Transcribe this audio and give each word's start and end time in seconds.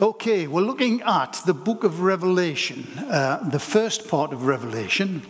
Okay, 0.00 0.46
we're 0.46 0.62
looking 0.62 1.02
at 1.02 1.42
the 1.44 1.52
book 1.52 1.82
of 1.82 2.02
Revelation, 2.02 2.86
uh, 3.10 3.42
the 3.50 3.58
first 3.58 4.06
part 4.06 4.32
of 4.32 4.46
Revelation. 4.46 5.22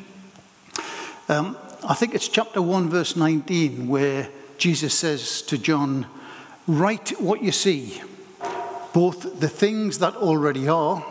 Um, 1.26 1.56
I 1.88 1.94
think 1.94 2.14
it's 2.14 2.29
chapter 2.29 2.60
1, 2.60 2.90
verse 2.90 3.16
19, 3.16 3.88
where 3.88 4.28
Jesus 4.58 4.92
says 4.92 5.40
to 5.42 5.56
John, 5.56 6.06
Write 6.66 7.18
what 7.18 7.42
you 7.42 7.50
see, 7.50 8.02
both 8.92 9.40
the 9.40 9.48
things 9.48 10.00
that 10.00 10.14
already 10.16 10.69
are 10.69 11.03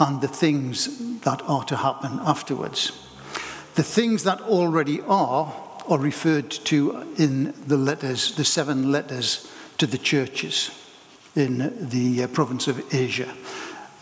and 0.00 0.20
the 0.20 0.26
things 0.26 1.20
that 1.20 1.40
are 1.42 1.62
to 1.66 1.76
happen 1.76 2.18
afterwards. 2.24 2.90
The 3.76 3.84
things 3.84 4.24
that 4.24 4.40
already 4.40 5.00
are 5.02 5.54
are 5.88 5.98
referred 6.00 6.50
to 6.50 7.14
in 7.16 7.54
the 7.64 7.76
letters, 7.76 8.34
the 8.34 8.44
seven 8.44 8.90
letters 8.90 9.48
to 9.78 9.86
the 9.86 9.98
churches 9.98 10.81
in 11.34 11.88
the 11.88 12.24
uh, 12.24 12.26
province 12.28 12.68
of 12.68 12.94
Asia. 12.94 13.32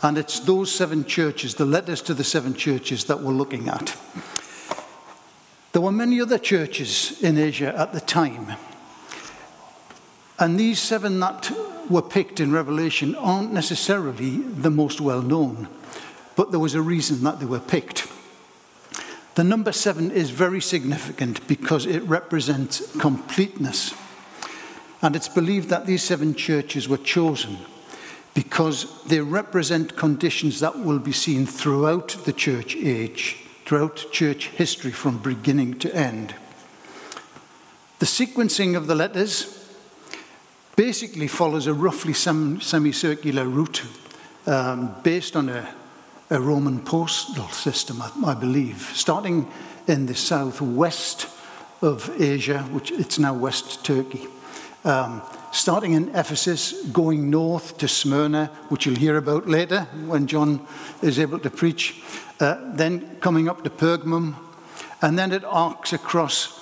And 0.03 0.17
it's 0.17 0.41
those 0.41 0.73
seven 0.73 1.05
churches, 1.05 1.55
the 1.55 1.67
letters 1.67 2.01
to 2.03 2.15
the 2.15 2.25
seven 2.25 2.55
churches, 2.55 3.05
that 3.05 3.21
we're 3.21 3.33
looking 3.33 3.69
at. 3.69 3.97
There 5.73 5.83
were 5.83 5.93
many 5.93 6.21
other 6.21 6.39
churches 6.39 7.23
in 7.23 7.39
Asia 7.39 7.75
at 7.79 7.93
the 7.93 8.01
time. 8.01 8.57
And 10.39 10.59
these 10.59 10.81
seven 10.81 11.21
that 11.21 11.53
were 11.91 12.03
picked 12.03 12.41
in 12.41 12.51
Revelation 12.51 13.15
aren't 13.15 13.53
necessarily 13.53 14.39
the 14.39 14.71
most 14.71 15.01
well 15.01 15.23
known, 15.23 15.69
but 16.35 16.51
there 16.51 16.61
was 16.61 16.75
a 16.75 16.83
reason 16.83 17.23
that 17.25 17.41
they 17.41 17.47
were 17.47 17.61
picked. 17.61 18.09
The 19.35 19.45
number 19.45 19.73
seven 19.73 20.11
is 20.11 20.31
very 20.31 20.61
significant 20.61 21.47
because 21.47 21.87
it 21.87 22.03
represents 22.05 22.97
completeness. 22.99 23.95
And 25.03 25.17
it's 25.17 25.29
believed 25.29 25.71
that 25.71 25.87
these 25.87 26.03
seven 26.03 26.35
churches 26.35 26.89
were 26.89 26.99
chosen 26.99 27.59
because 28.35 29.03
they 29.05 29.21
represent 29.21 29.97
conditions 29.97 30.61
that 30.61 30.79
will 30.79 30.99
be 30.99 31.13
seen 31.13 31.47
throughout 31.47 32.09
the 32.25 32.33
church 32.33 32.77
age, 32.77 33.39
throughout 33.65 34.07
church 34.13 34.49
history 34.49 34.91
from 34.91 35.19
beginning 35.19 35.79
to 35.79 35.95
end. 35.95 36.35
The 37.99 38.07
sequencing 38.07 38.77
of 38.77 38.87
the 38.87 38.95
letters 38.95 39.57
basically 40.77 41.29
follows 41.29 41.67
a 41.67 41.75
roughly 41.75 42.13
semicircular 42.13 43.47
route 43.47 43.85
um, 44.47 44.95
based 45.03 45.37
on 45.37 45.49
a, 45.49 45.75
a, 46.31 46.41
Roman 46.41 46.81
postal 46.81 47.49
system, 47.49 48.01
I, 48.01 48.11
I 48.27 48.35
believe, 48.35 48.91
starting 48.95 49.51
in 49.87 50.07
the 50.07 50.15
southwest 50.15 51.27
of 51.83 52.11
Asia, 52.21 52.61
which 52.71 52.91
it's 52.93 53.19
now 53.19 53.35
West 53.35 53.85
Turkey 53.85 54.27
um, 54.85 55.23
starting 55.53 55.93
in 55.93 56.09
Ephesus, 56.11 56.87
going 56.89 57.31
north 57.31 57.79
to 57.79 57.89
Smyrna, 57.89 58.47
which 58.69 58.87
you'll 58.87 58.97
hear 58.97 59.17
about 59.17 59.49
later 59.49 59.83
when 60.07 60.27
John 60.27 60.67
is 61.03 61.19
able 61.19 61.39
to 61.41 61.51
preach, 61.51 62.03
uh, 62.41 62.57
then 62.75 63.17
coming 63.21 63.49
up 63.49 63.65
to 63.65 63.71
Pergamum, 63.71 64.37
and 65.03 65.19
then 65.19 65.33
it 65.33 65.45
arcs 65.45 65.93
across 65.93 66.57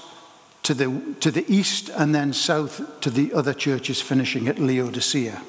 to 0.65 0.75
the, 0.75 1.15
to 1.21 1.31
the 1.31 1.45
east 1.53 1.89
and 1.91 2.15
then 2.15 2.33
south 2.33 3.01
to 3.01 3.11
the 3.11 3.33
other 3.33 3.55
churches, 3.55 4.01
finishing 4.01 4.49
at 4.49 4.59
Laodicea. 4.59 5.41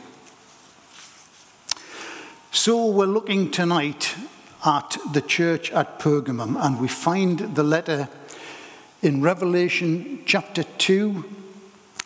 So 2.52 2.88
we're 2.88 3.06
looking 3.06 3.52
tonight 3.52 4.16
at 4.66 4.98
the 5.14 5.22
church 5.22 5.72
at 5.72 6.00
Pergamum, 6.00 6.58
and 6.60 6.80
we 6.80 6.88
find 6.88 7.40
the 7.56 7.64
letter 7.64 8.10
in 9.02 9.22
Revelation 9.22 10.24
chapter 10.26 10.64
2 10.64 11.39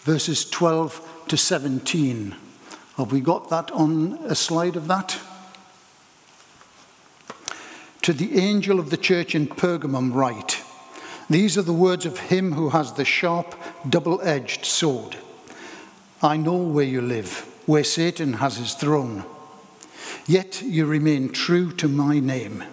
verses 0.03 0.43
12 0.49 1.25
to 1.29 1.37
17. 1.37 2.35
Have 2.97 3.11
we 3.11 3.21
got 3.21 3.49
that 3.49 3.71
on 3.71 4.19
a 4.25 4.35
slide 4.35 4.75
of 4.75 4.87
that? 4.87 5.17
To 8.01 8.11
the 8.11 8.37
angel 8.37 8.79
of 8.79 8.89
the 8.89 8.97
church 8.97 9.33
in 9.33 9.47
Pergamum, 9.47 10.13
write 10.13 10.61
These 11.29 11.57
are 11.57 11.61
the 11.61 11.71
words 11.71 12.05
of 12.05 12.19
him 12.19 12.51
who 12.51 12.69
has 12.69 12.93
the 12.93 13.05
sharp, 13.05 13.55
double 13.87 14.21
edged 14.21 14.65
sword. 14.65 15.15
I 16.21 16.35
know 16.35 16.57
where 16.57 16.85
you 16.85 17.01
live, 17.01 17.49
where 17.65 17.85
Satan 17.85 18.33
has 18.33 18.57
his 18.57 18.73
throne. 18.73 19.23
Yet 20.27 20.61
you 20.61 20.85
remain 20.85 21.29
true 21.29 21.71
to 21.73 21.87
my 21.87 22.19
name. 22.19 22.65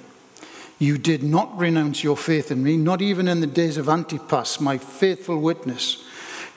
You 0.81 0.99
did 0.99 1.23
not 1.23 1.57
renounce 1.57 2.03
your 2.03 2.17
faith 2.17 2.51
in 2.51 2.65
me, 2.65 2.77
not 2.77 3.01
even 3.01 3.29
in 3.29 3.41
the 3.41 3.47
days 3.47 3.77
of 3.77 3.89
Antipas, 3.89 4.61
my 4.61 4.79
faithful 4.79 5.39
witness 5.39 6.05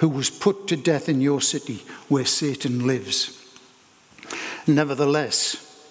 who 0.04 0.10
was 0.10 0.30
put 0.30 0.68
to 0.68 0.76
death 0.76 1.08
in 1.08 1.22
your 1.22 1.40
city 1.40 1.82
where 2.10 2.26
Satan 2.26 2.86
lives. 2.86 3.42
Nevertheless, 4.68 5.88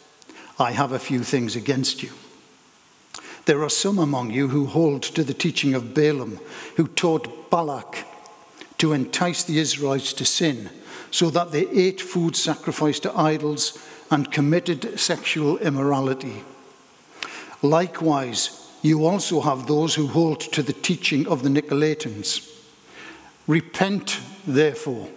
I 0.58 0.72
have 0.72 0.92
a 0.92 0.98
few 0.98 1.22
things 1.22 1.56
against 1.56 2.02
you. 2.02 2.10
There 3.46 3.62
are 3.62 3.70
some 3.70 3.98
among 3.98 4.30
you 4.30 4.48
who 4.48 4.66
hold 4.66 5.02
to 5.04 5.24
the 5.24 5.32
teaching 5.32 5.72
of 5.72 5.94
Balaam, 5.94 6.40
who 6.76 6.88
taught 6.88 7.48
Balak 7.48 8.04
to 8.76 8.92
entice 8.92 9.44
the 9.44 9.58
Israelites 9.58 10.12
to 10.12 10.26
sin, 10.26 10.68
so 11.10 11.30
that 11.30 11.52
they 11.52 11.66
ate 11.68 12.02
food 12.02 12.36
sacrificed 12.36 13.04
to 13.04 13.18
idols 13.18 13.78
and 14.10 14.30
committed 14.30 15.00
sexual 15.00 15.56
immorality. 15.56 16.44
Likewise, 17.62 18.70
you 18.82 19.06
also 19.06 19.40
have 19.40 19.66
those 19.66 19.94
who 19.94 20.06
hold 20.08 20.40
to 20.40 20.62
the 20.62 20.74
teaching 20.74 21.26
of 21.26 21.42
the 21.42 21.48
Nicolaitans 21.48 22.51
Repent, 23.46 24.20
therefore, 24.46 25.08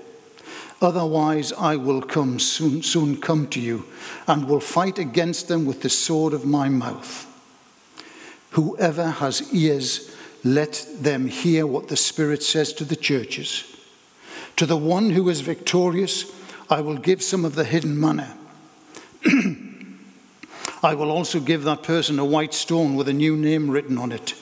otherwise 0.81 1.53
I 1.53 1.75
will 1.75 2.01
come 2.01 2.39
soon, 2.39 2.81
soon 2.81 3.21
come 3.21 3.47
to 3.49 3.59
you 3.59 3.85
and 4.27 4.47
will 4.47 4.59
fight 4.59 4.97
against 4.97 5.47
them 5.47 5.65
with 5.65 5.81
the 5.81 5.89
sword 5.89 6.33
of 6.33 6.45
my 6.45 6.69
mouth. 6.69 7.31
Whoever 8.51 9.07
has 9.07 9.53
ears, 9.53 10.15
let 10.43 10.87
them 10.99 11.27
hear 11.27 11.67
what 11.67 11.87
the 11.87 11.97
Spirit 11.97 12.41
says 12.41 12.71
to 12.73 12.85
the 12.85 12.95
churches. 12.95 13.75
To 14.57 14.65
the 14.65 14.77
one 14.77 15.09
who 15.09 15.27
is 15.29 15.41
victorious, 15.41 16.31
I 16.69 16.81
will 16.81 16.97
give 16.97 17.21
some 17.21 17.45
of 17.45 17.55
the 17.55 17.65
hidden 17.65 17.99
manna. 17.99 18.37
I 20.83 20.93
will 20.93 21.11
also 21.11 21.39
give 21.39 21.63
that 21.63 21.83
person 21.83 22.19
a 22.19 22.25
white 22.25 22.53
stone 22.53 22.95
with 22.95 23.07
a 23.07 23.13
new 23.13 23.35
name 23.35 23.69
written 23.69 23.97
on 23.97 24.11
it, 24.11 24.35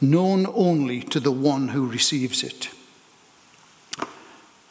known 0.00 0.46
only 0.54 1.00
to 1.02 1.20
the 1.20 1.32
one 1.32 1.68
who 1.68 1.86
receives 1.86 2.42
it. 2.42 2.73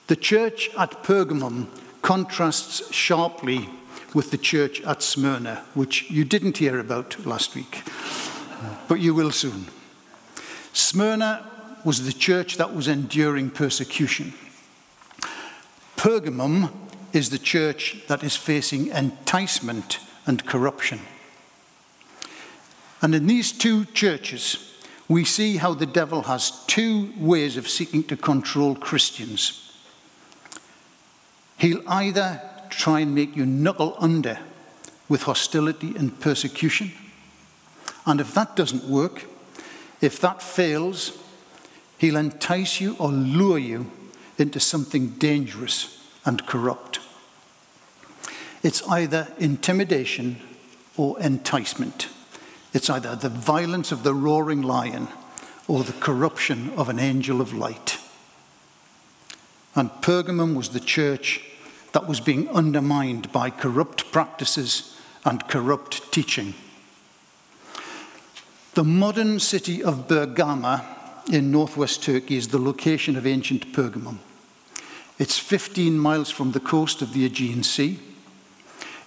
The 0.08 0.16
church 0.18 0.69
at 0.78 1.03
Pergamum 1.03 1.68
contrasts 2.02 2.94
sharply 2.94 3.69
with 4.14 4.31
the 4.31 4.38
church 4.38 4.81
at 4.81 5.02
Smyrna, 5.02 5.64
which 5.74 6.12
you 6.12 6.25
didn't 6.25 6.58
hear 6.58 6.78
about 6.80 7.25
last 7.25 7.56
week, 7.56 7.84
but 8.88 9.00
you 9.00 9.13
will 9.13 9.31
soon. 9.31 9.68
Smyrna 10.74 11.50
was 11.86 12.06
the 12.06 12.13
church 12.13 12.58
that 12.58 12.75
was 12.75 12.88
enduring 12.88 13.50
persecution. 13.50 14.34
Pergamum 15.96 16.72
is 17.13 17.30
the 17.30 17.40
church 17.40 18.03
that 18.08 18.24
is 18.24 18.36
facing 18.36 18.88
enticement 18.88 20.00
and 20.25 20.46
corruption. 20.46 21.00
And 23.02 23.16
in 23.16 23.28
these 23.28 23.52
two 23.52 23.86
churches, 23.86 24.74
we 25.08 25.24
see 25.25 25.58
how 25.58 25.74
the 25.74 25.86
devil 25.86 26.24
has 26.24 26.66
two 26.66 27.13
ways 27.18 27.58
of 27.58 27.69
seeking 27.69 28.03
to 28.06 28.18
control 28.18 28.75
Christians. 28.75 29.62
He'll 31.63 31.88
either 31.88 32.41
try 32.69 33.00
and 33.00 33.16
make 33.16 33.38
you 33.38 33.46
knuckle 33.46 33.96
under 33.97 34.38
with 35.07 35.24
hostility 35.24 35.96
and 35.96 36.19
persecution. 36.19 36.91
And 38.06 38.19
if 38.19 38.34
that 38.34 38.57
doesn't 38.57 38.84
work, 38.84 39.24
if 40.01 40.19
that 40.19 40.41
fails, 40.41 41.18
he'll 42.00 42.18
entice 42.18 42.81
you 42.81 42.97
or 43.00 43.07
lure 43.13 43.59
you 43.59 43.90
into 44.38 44.59
something 44.59 45.12
dangerous 45.12 46.06
and 46.25 46.46
corrupt. 46.46 47.00
It's 48.62 48.85
either 48.90 49.30
intimidation 49.38 50.41
or 50.98 51.18
enticement. 51.21 52.09
It's 52.74 52.89
either 52.89 53.16
the 53.16 53.30
violence 53.30 53.94
of 53.94 54.04
the 54.04 54.13
roaring 54.13 54.63
lion 54.63 55.07
or 55.69 55.86
the 55.86 55.94
corruption 55.94 56.71
of 56.71 56.89
an 56.89 57.00
angel 57.00 57.39
of 57.39 57.54
light. 57.54 58.00
And 59.75 59.89
Pergamum 60.01 60.56
was 60.56 60.69
the 60.69 60.81
church 60.81 61.42
that 61.94 62.07
was 62.07 62.19
being 62.19 62.50
undermined 62.50 63.31
by 63.31 63.50
corrupt 63.50 64.12
practices 64.12 65.00
and 65.24 65.48
corrupt 65.48 66.12
teaching. 66.12 66.54
The 68.74 68.84
modern 68.84 69.40
city 69.40 69.84
of 69.84 70.07
Bergama 70.07 70.84
in 71.31 71.51
northwest 71.51 72.04
Turkey 72.04 72.36
is 72.36 72.50
the 72.50 72.60
location 72.60 73.16
of 73.16 73.25
ancient 73.25 73.72
Pergamum. 73.72 74.18
It's 75.19 75.38
15 75.38 75.98
miles 75.98 76.31
from 76.31 76.51
the 76.51 76.60
coast 76.60 77.01
of 77.01 77.13
the 77.13 77.25
Aegean 77.25 77.63
Sea. 77.63 78.00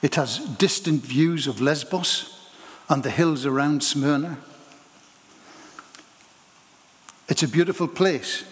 It 0.03 0.15
has 0.15 0.39
distant 0.39 1.03
views 1.03 1.49
of 1.49 1.61
Lesbos 1.61 2.49
and 2.89 3.03
the 3.03 3.11
hills 3.11 3.45
around 3.45 3.83
Smyrna. 3.83 4.39
It's 7.29 7.43
a 7.43 7.49
beautiful 7.49 7.89
place. 7.89 8.45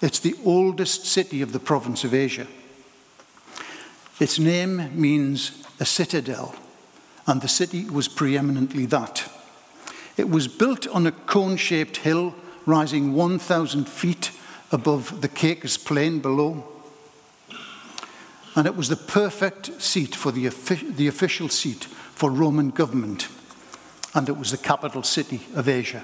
It's 0.00 0.18
the 0.18 0.34
oldest 0.42 1.04
city 1.04 1.42
of 1.42 1.52
the 1.52 1.60
province 1.60 2.02
of 2.02 2.14
Asia. 2.14 2.46
Its 4.20 4.38
name 4.38 4.90
means 5.00 5.64
a 5.80 5.86
citadel, 5.86 6.54
and 7.26 7.40
the 7.40 7.48
city 7.48 7.88
was 7.88 8.06
preeminently 8.06 8.84
that. 8.84 9.30
It 10.18 10.28
was 10.28 10.46
built 10.46 10.86
on 10.88 11.06
a 11.06 11.12
cone 11.12 11.56
shaped 11.56 11.96
hill 11.98 12.34
rising 12.66 13.14
1,000 13.14 13.88
feet 13.88 14.30
above 14.70 15.22
the 15.22 15.28
Caicus 15.28 15.82
plain 15.82 16.20
below. 16.20 16.64
And 18.54 18.66
it 18.66 18.76
was 18.76 18.90
the 18.90 18.96
perfect 18.96 19.80
seat 19.80 20.14
for 20.14 20.30
the, 20.30 20.48
the 20.96 21.08
official 21.08 21.48
seat 21.48 21.84
for 21.84 22.30
Roman 22.30 22.68
government, 22.70 23.28
and 24.14 24.28
it 24.28 24.36
was 24.36 24.50
the 24.50 24.58
capital 24.58 25.02
city 25.02 25.40
of 25.54 25.66
Asia. 25.66 26.02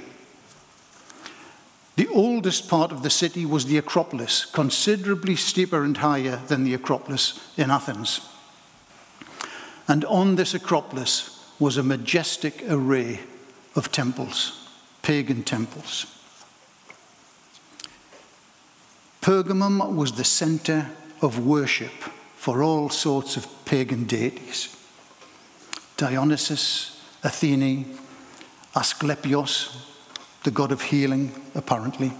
The 1.96 2.08
oldest 2.08 2.69
part 2.69 2.93
of 2.93 3.02
the 3.02 3.10
city 3.10 3.46
was 3.46 3.64
the 3.64 3.78
Acropolis, 3.78 4.44
considerably 4.44 5.34
steeper 5.34 5.82
and 5.82 5.96
higher 5.96 6.37
than 6.46 6.62
the 6.62 6.75
Acropolis 6.75 7.40
in 7.56 7.70
Athens. 7.70 8.20
And 9.88 10.04
on 10.04 10.37
this 10.37 10.52
Acropolis 10.52 11.43
was 11.58 11.78
a 11.78 11.82
majestic 11.82 12.62
array 12.69 13.20
of 13.75 13.90
temples, 13.93 14.69
pagan 15.00 15.43
temples. 15.43 16.06
Pergamum 19.22 19.94
was 19.94 20.12
the 20.12 20.25
center 20.25 20.90
of 21.22 21.46
worship 21.46 21.93
for 22.37 22.62
all 22.62 22.90
sorts 22.90 23.37
of 23.37 23.46
pagan 23.64 24.04
deities 24.04 24.76
Dionysus, 25.96 27.02
Athene, 27.25 27.96
Asclepios, 28.75 29.95
the 30.46 30.50
god 30.52 30.70
of 30.70 30.81
healing, 30.81 31.32
apparently. 31.56 32.12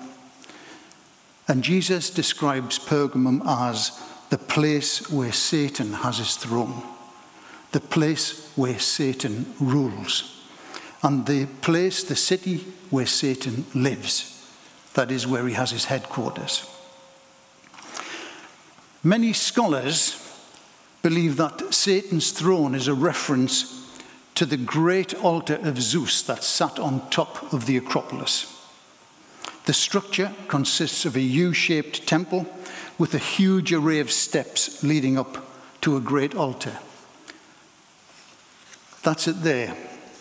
And 1.47 1.63
Jesus 1.63 2.11
describes 2.11 2.77
Pergamum 2.77 3.41
as 3.47 4.03
the 4.31 4.37
place 4.37 5.09
where 5.09 5.31
Satan 5.31 5.93
has 5.93 6.19
his 6.19 6.35
throne, 6.35 6.83
the 7.71 7.79
place 7.79 8.51
where 8.57 8.81
Satan 8.81 9.55
rules, 9.61 10.45
and 11.05 11.25
the 11.25 11.47
place, 11.63 12.03
the 12.03 12.17
city 12.17 12.67
where 12.91 13.07
Satan 13.07 13.65
lives. 13.77 14.45
That 14.95 15.13
is 15.13 15.25
where 15.25 15.47
he 15.47 15.55
has 15.55 15.71
his 15.71 15.85
headquarters. 15.85 16.69
Many 19.05 19.35
scholars 19.35 20.21
believe 21.01 21.37
that 21.37 21.73
Satan's 21.73 22.33
throne 22.33 22.75
is 22.75 22.89
a 22.89 22.95
reference 22.95 23.86
to 24.37 24.47
the 24.47 24.57
great 24.57 25.15
altar 25.15 25.59
of 25.63 25.81
Zeus 25.81 26.23
that 26.23 26.45
sat 26.45 26.79
on 26.79 27.09
top 27.11 27.53
of 27.53 27.67
the 27.67 27.77
Acropolis. 27.77 28.53
The 29.65 29.73
structure 29.73 30.33
consists 30.47 31.05
of 31.05 31.17
a 31.17 31.21
U 31.21 31.53
shaped 31.53 32.07
temple 32.07 32.47
with 32.99 33.15
a 33.15 33.19
huge 33.19 33.73
array 33.73 33.99
of 33.99 34.13
steps 34.13 34.83
leading 34.85 35.19
up 35.19 35.45
to 35.81 35.97
a 35.97 36.01
great 36.01 36.35
altar. 36.35 36.79
That's 39.03 39.27
it 39.27 39.43
there. 39.43 39.75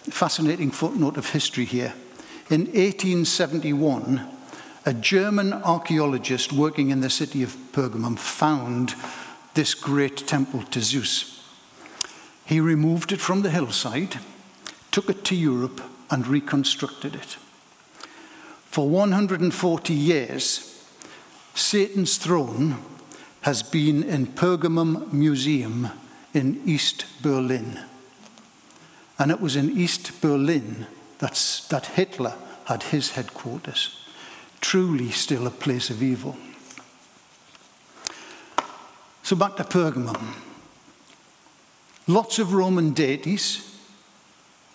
Fascinating 0.10 0.72
footnote 0.72 1.18
of 1.18 1.32
history 1.32 1.66
here. 1.66 1.94
In 2.50 2.66
1871, 2.68 4.28
a 4.86 4.94
German 4.94 5.52
archaeologist 5.52 6.54
working 6.54 6.90
in 6.90 7.02
the 7.02 7.10
city 7.10 7.44
of 7.44 7.58
Pergamum 7.74 8.18
found 8.18 8.96
this 9.56 9.74
great 9.74 10.28
temple 10.28 10.64
to 10.64 10.82
Zeus. 10.82 11.35
He 12.46 12.60
removed 12.60 13.12
it 13.12 13.20
from 13.20 13.42
the 13.42 13.50
hillside, 13.50 14.20
took 14.92 15.10
it 15.10 15.24
to 15.26 15.36
Europe, 15.36 15.82
and 16.10 16.28
reconstructed 16.28 17.16
it. 17.16 17.38
For 18.66 18.88
140 18.88 19.94
years, 19.94 20.84
Satan's 21.56 22.18
throne 22.18 22.78
has 23.42 23.64
been 23.64 24.04
in 24.04 24.28
Pergamum 24.28 25.12
Museum 25.14 25.90
in 26.34 26.62
East 26.66 27.06
Berlin. 27.22 27.80
And 29.18 29.32
it 29.32 29.40
was 29.40 29.56
in 29.56 29.78
East 29.78 30.22
Berlin 30.22 30.88
that's, 31.20 31.68
that 31.70 31.86
Hitler 31.88 32.36
had 32.66 32.84
his 32.84 33.12
headquarters. 33.12 33.98
Truly, 34.62 35.10
still 35.12 35.48
a 35.48 35.52
place 35.52 35.90
of 35.90 36.04
evil. 36.04 36.36
So 39.24 39.36
back 39.36 39.56
to 39.56 39.64
Pergamum. 39.64 40.34
Lots 42.08 42.38
of 42.38 42.54
Roman 42.54 42.92
deities, 42.94 43.76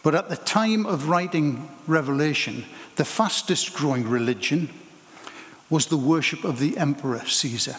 but 0.03 0.17
at 0.17 0.29
the 0.29 0.37
time 0.37 0.85
of 0.85 1.09
writing 1.09 1.69
Revelation, 1.87 2.65
the 2.97 3.05
fastest 3.05 3.73
growing 3.73 4.09
religion 4.09 4.69
was 5.69 5.87
the 5.87 5.97
worship 5.97 6.43
of 6.43 6.59
the 6.59 6.77
Emperor 6.77 7.25
Caesar. 7.25 7.77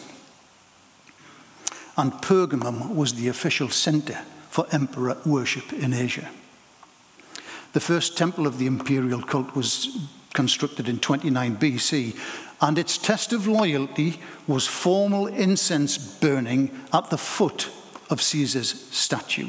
And 1.98 2.12
Pergamum 2.12 2.94
was 2.94 3.14
the 3.14 3.28
official 3.28 3.68
center 3.68 4.20
for 4.48 4.66
emperor 4.72 5.18
worship 5.26 5.70
in 5.74 5.92
Asia. 5.92 6.30
The 7.74 7.80
first 7.80 8.16
temple 8.16 8.46
of 8.46 8.56
the 8.56 8.66
imperial 8.66 9.22
cult 9.22 9.54
was 9.54 10.08
constructed 10.32 10.88
in 10.88 10.98
29 10.98 11.56
BC, 11.58 12.16
and 12.62 12.78
its 12.78 12.96
test 12.96 13.34
of 13.34 13.46
loyalty 13.46 14.18
was 14.46 14.66
formal 14.66 15.26
incense 15.26 15.98
burning 15.98 16.70
at 16.90 17.10
the 17.10 17.18
foot 17.18 17.68
of 18.12 18.20
Caesar's 18.20 18.68
statue. 18.94 19.48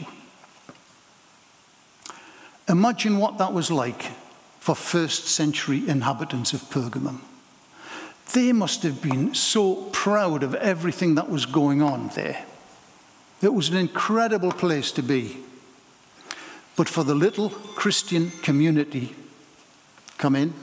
Imagine 2.69 3.17
what 3.17 3.37
that 3.37 3.53
was 3.53 3.69
like 3.69 4.03
for 4.59 4.73
first 4.73 5.25
century 5.25 5.87
inhabitants 5.87 6.53
of 6.53 6.61
Pergamum. 6.69 7.19
They 8.31 8.53
must 8.53 8.81
have 8.83 9.01
been 9.01 9.35
so 9.35 9.89
proud 9.91 10.43
of 10.43 10.55
everything 10.55 11.15
that 11.15 11.29
was 11.29 11.45
going 11.45 11.81
on 11.81 12.07
there. 12.15 12.45
It 13.41 13.53
was 13.53 13.67
an 13.67 13.75
incredible 13.75 14.53
place 14.53 14.93
to 14.93 15.03
be. 15.03 15.37
But 16.77 16.87
for 16.87 17.03
the 17.03 17.13
little 17.13 17.49
Christian 17.49 18.31
community, 18.41 19.13
come 20.17 20.37
in. 20.37 20.53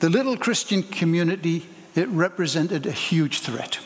The 0.00 0.10
little 0.10 0.36
Christian 0.36 0.82
community, 0.82 1.66
it 1.94 2.08
represented 2.08 2.84
a 2.84 2.90
huge 2.90 3.38
threat. 3.38 3.78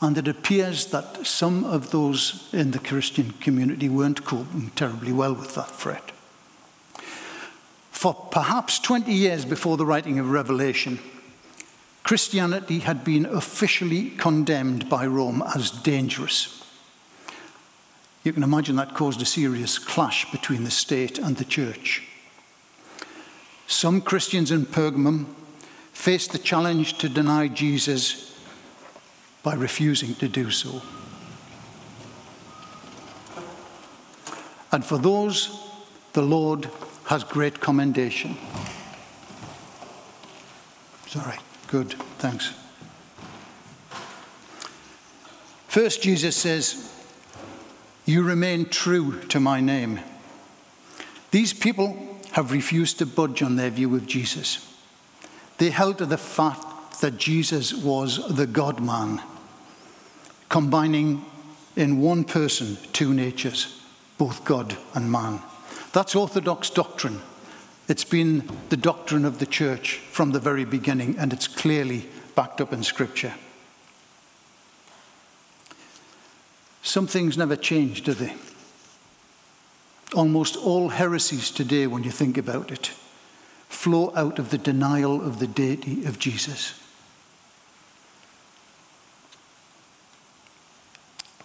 And 0.00 0.16
it 0.16 0.28
appears 0.28 0.86
that 0.86 1.26
some 1.26 1.64
of 1.64 1.90
those 1.90 2.48
in 2.52 2.70
the 2.70 2.78
Christian 2.78 3.32
community 3.40 3.88
weren't 3.88 4.24
coping 4.24 4.70
terribly 4.76 5.12
well 5.12 5.34
with 5.34 5.54
that 5.56 5.70
threat. 5.70 6.12
For 7.90 8.14
perhaps 8.14 8.78
20 8.78 9.12
years 9.12 9.44
before 9.44 9.76
the 9.76 9.86
writing 9.86 10.20
of 10.20 10.30
Revelation, 10.30 11.00
Christianity 12.04 12.78
had 12.78 13.02
been 13.02 13.26
officially 13.26 14.10
condemned 14.10 14.88
by 14.88 15.04
Rome 15.04 15.42
as 15.54 15.70
dangerous. 15.70 16.64
You 18.22 18.32
can 18.32 18.44
imagine 18.44 18.76
that 18.76 18.94
caused 18.94 19.20
a 19.20 19.26
serious 19.26 19.78
clash 19.78 20.30
between 20.30 20.62
the 20.62 20.70
state 20.70 21.18
and 21.18 21.36
the 21.36 21.44
church. 21.44 22.06
Some 23.66 24.00
Christians 24.00 24.50
in 24.50 24.64
Pergamum 24.64 25.26
faced 25.92 26.32
the 26.32 26.38
challenge 26.38 26.98
to 26.98 27.08
deny 27.08 27.48
Jesus 27.48 28.27
by 29.48 29.54
refusing 29.54 30.14
to 30.14 30.28
do 30.28 30.50
so. 30.50 30.82
And 34.70 34.84
for 34.84 34.98
those, 34.98 35.58
the 36.12 36.20
Lord 36.20 36.68
has 37.06 37.24
great 37.24 37.58
commendation. 37.58 38.36
Sorry, 41.06 41.38
good, 41.68 41.94
thanks. 42.18 42.52
First, 45.66 46.02
Jesus 46.02 46.36
says, 46.36 46.94
You 48.04 48.22
remain 48.22 48.66
true 48.66 49.18
to 49.28 49.40
my 49.40 49.62
name. 49.62 50.00
These 51.30 51.54
people 51.54 52.20
have 52.32 52.52
refused 52.52 52.98
to 52.98 53.06
budge 53.06 53.42
on 53.42 53.56
their 53.56 53.70
view 53.70 53.96
of 53.96 54.06
Jesus. 54.06 54.78
They 55.56 55.70
held 55.70 55.96
to 55.96 56.04
the 56.04 56.18
fact 56.18 57.00
that 57.00 57.16
Jesus 57.16 57.72
was 57.72 58.28
the 58.28 58.46
God 58.46 58.78
man 58.80 59.22
combining 60.48 61.24
in 61.76 62.00
one 62.00 62.24
person 62.24 62.76
two 62.92 63.12
natures, 63.12 63.80
both 64.16 64.44
God 64.44 64.76
and 64.94 65.10
man. 65.10 65.40
That's 65.92 66.14
Orthodox 66.14 66.70
doctrine. 66.70 67.20
It's 67.88 68.04
been 68.04 68.48
the 68.68 68.76
doctrine 68.76 69.24
of 69.24 69.38
the 69.38 69.46
church 69.46 69.96
from 70.10 70.32
the 70.32 70.40
very 70.40 70.64
beginning, 70.64 71.18
and 71.18 71.32
it's 71.32 71.48
clearly 71.48 72.06
backed 72.34 72.60
up 72.60 72.72
in 72.72 72.82
Scripture. 72.82 73.34
Some 76.82 77.06
things 77.06 77.36
never 77.36 77.56
change, 77.56 78.02
do 78.02 78.14
they? 78.14 78.34
Almost 80.14 80.56
all 80.56 80.88
heresies 80.88 81.50
today, 81.50 81.86
when 81.86 82.02
you 82.02 82.10
think 82.10 82.38
about 82.38 82.70
it, 82.70 82.92
flow 83.68 84.12
out 84.16 84.38
of 84.38 84.50
the 84.50 84.58
denial 84.58 85.20
of 85.22 85.38
the 85.38 85.46
deity 85.46 86.04
of 86.06 86.18
Jesus. 86.18 86.74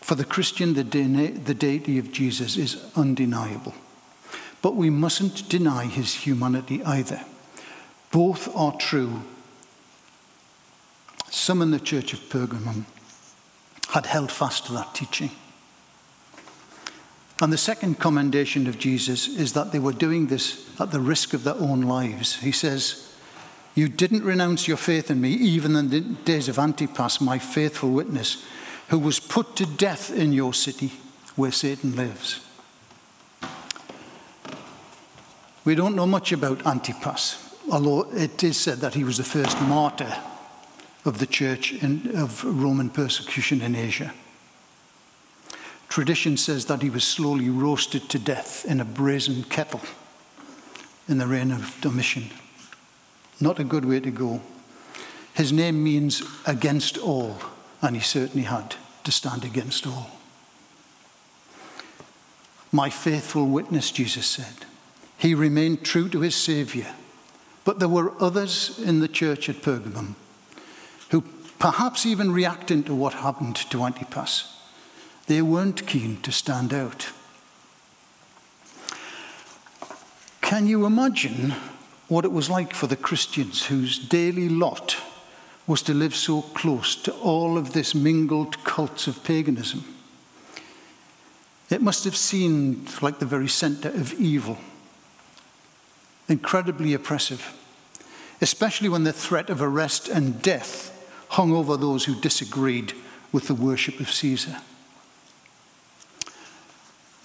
For 0.04 0.16
the 0.16 0.26
Christian, 0.26 0.74
the, 0.74 0.84
the 0.84 1.54
deity 1.54 1.98
of 1.98 2.12
Jesus 2.12 2.58
is 2.58 2.92
undeniable. 2.94 3.74
But 4.62 4.76
we 4.76 4.90
mustn't 4.90 5.48
deny 5.48 5.86
his 5.86 6.14
humanity 6.14 6.84
either. 6.84 7.22
Both 8.12 8.54
are 8.54 8.76
true. 8.76 9.22
Some 11.30 11.62
in 11.62 11.72
the 11.72 11.80
church 11.80 12.12
of 12.12 12.20
Pergamum 12.28 12.84
had 13.92 14.08
held 14.08 14.30
fast 14.30 14.66
to 14.66 14.74
that 14.74 14.94
teaching. 14.94 15.32
And 17.42 17.54
the 17.54 17.58
second 17.58 17.98
commendation 18.00 18.68
of 18.68 18.78
Jesus 18.78 19.30
is 19.30 19.54
that 19.54 19.72
they 19.72 19.80
were 19.80 19.94
doing 19.94 20.28
this 20.28 20.70
at 20.82 20.92
the 20.92 21.00
risk 21.00 21.34
of 21.34 21.46
their 21.46 21.56
own 21.56 21.82
lives. 21.82 22.42
He 22.42 22.52
says, 22.52 23.10
You 23.74 23.88
didn't 23.88 24.26
renounce 24.26 24.68
your 24.68 24.78
faith 24.78 25.10
in 25.10 25.22
me, 25.22 25.30
even 25.30 25.78
in 25.78 25.90
the 25.92 26.02
days 26.02 26.50
of 26.50 26.60
Antipas, 26.60 27.22
my 27.22 27.40
faithful 27.40 27.90
witness, 27.90 28.44
who 28.90 29.00
was 29.00 29.20
put 29.20 29.56
to 29.56 29.66
death 29.66 30.12
in 30.12 30.34
your 30.34 30.54
city 30.54 30.92
where 31.36 31.52
Satan 31.52 31.96
lives. 31.96 32.42
We 35.66 35.76
don't 35.76 35.96
know 35.96 36.08
much 36.08 36.32
about 36.32 36.66
Antipas, 36.68 37.56
although 37.72 38.12
it 38.14 38.44
is 38.44 38.58
said 38.58 38.80
that 38.80 38.96
he 38.96 39.04
was 39.04 39.18
the 39.18 39.24
first 39.24 39.60
martyr 39.62 40.14
of 41.06 41.20
the 41.20 41.26
church 41.26 41.74
in, 41.74 42.16
of 42.16 42.44
Roman 42.44 42.90
persecution 42.90 43.62
in 43.62 43.76
Asia. 43.76 44.14
Tradition 45.88 46.38
says 46.38 46.66
that 46.66 46.82
he 46.82 46.90
was 46.90 47.04
slowly 47.04 47.50
roasted 47.50 48.10
to 48.10 48.20
death 48.20 48.66
in 48.66 48.82
a 48.82 48.86
brazen 48.86 49.44
kettle 49.44 49.82
in 51.08 51.18
the 51.18 51.28
reign 51.28 51.52
of 51.52 51.78
Domitian. 51.82 52.30
Not 53.40 53.60
a 53.60 53.64
good 53.64 53.86
way 53.86 54.00
to 54.00 54.12
go. 54.12 54.42
His 55.34 55.52
name 55.52 55.84
means 55.84 56.24
against 56.46 56.98
all, 56.98 57.38
and 57.84 57.96
he 57.96 58.02
certainly 58.02 58.48
had 58.48 58.76
to 59.04 59.12
stand 59.12 59.44
against 59.44 59.86
all. 59.86 60.10
My 62.72 62.90
faithful 62.90 63.46
witness, 63.46 63.92
Jesus 63.92 64.26
said. 64.26 64.66
He 65.18 65.36
remained 65.36 65.86
true 65.86 66.10
to 66.10 66.22
his 66.22 66.34
Saviour. 66.34 66.88
But 67.66 67.80
there 67.80 67.90
were 67.90 68.14
others 68.22 68.80
in 68.80 69.00
the 69.00 69.08
church 69.08 69.48
at 69.48 69.62
Pergamum 69.62 70.16
who, 71.10 71.22
perhaps 71.60 72.06
even 72.06 72.32
reacting 72.32 72.84
to 72.84 72.96
what 72.96 73.14
happened 73.14 73.56
to 73.56 73.84
Antipas, 73.84 74.58
they 75.28 75.42
weren't 75.42 75.86
keen 75.86 76.20
to 76.22 76.32
stand 76.32 76.74
out. 76.74 77.12
Can 80.42 80.68
you 80.68 80.86
imagine 80.86 81.54
what 82.08 82.26
it 82.26 82.32
was 82.32 82.50
like 82.50 82.74
for 82.74 82.88
the 82.88 82.96
Christians 82.96 83.68
whose 83.68 83.98
daily 83.98 84.50
lot 84.50 84.98
was 85.66 85.82
to 85.84 85.94
live 85.94 86.16
so 86.16 86.42
close 86.42 86.96
to 86.96 87.14
all 87.14 87.58
of 87.58 87.74
this 87.74 87.96
mingled 87.96 88.64
cults 88.64 89.08
of 89.08 89.24
paganism? 89.24 89.86
It 91.70 91.82
must 91.82 92.04
have 92.04 92.18
seemed 92.18 93.02
like 93.02 93.20
the 93.20 93.26
very 93.26 93.48
center 93.48 93.90
of 93.90 94.14
evil, 94.14 94.58
incredibly 96.28 96.94
oppressive, 96.94 97.54
especially 98.42 98.90
when 98.90 99.06
the 99.06 99.14
threat 99.14 99.50
of 99.50 99.62
arrest 99.62 100.10
and 100.10 100.42
death 100.42 100.90
hung 101.30 101.52
over 101.52 101.78
those 101.78 102.06
who 102.06 102.20
disagreed 102.20 102.94
with 103.32 103.48
the 103.48 103.56
worship 103.56 104.00
of 104.00 104.12
Caesar. 104.12 104.58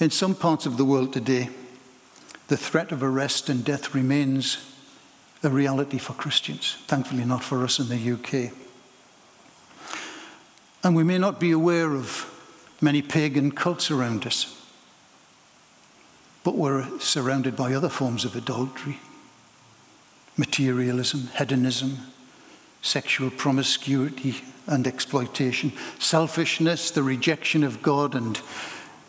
In 0.01 0.11
some 0.11 0.35
parts 0.35 0.65
of 0.65 0.77
the 0.77 0.85
world 0.85 1.13
today, 1.13 1.51
the 2.47 2.57
threat 2.57 2.93
of 2.93 3.03
arrest 3.03 3.51
and 3.51 3.65
death 3.65 3.95
remains 3.95 4.59
a 5.43 5.49
reality 5.49 5.99
for 5.99 6.15
Christians. 6.15 6.77
Thankfully, 6.87 7.25
not 7.25 7.45
for 7.45 7.65
us 7.65 7.79
in 7.79 7.89
the 7.89 8.13
UK. 8.13 8.53
And 10.83 10.95
we 10.97 11.05
may 11.05 11.19
not 11.19 11.41
be 11.41 11.51
aware 11.51 11.95
of 11.95 12.35
many 12.81 13.03
pagan 13.03 13.51
cults 13.53 13.91
around 13.91 14.27
us, 14.27 14.55
but 16.45 16.55
we're 16.55 16.99
surrounded 17.01 17.57
by 17.57 17.75
other 17.75 17.89
forms 17.89 18.25
of 18.25 18.37
adultery 18.37 18.99
materialism, 20.39 21.29
hedonism, 21.37 21.99
sexual 22.81 23.29
promiscuity 23.29 24.37
and 24.67 24.87
exploitation, 24.87 25.73
selfishness, 25.99 26.91
the 26.91 27.03
rejection 27.03 27.65
of 27.65 27.83
God 27.83 28.15
and 28.15 28.41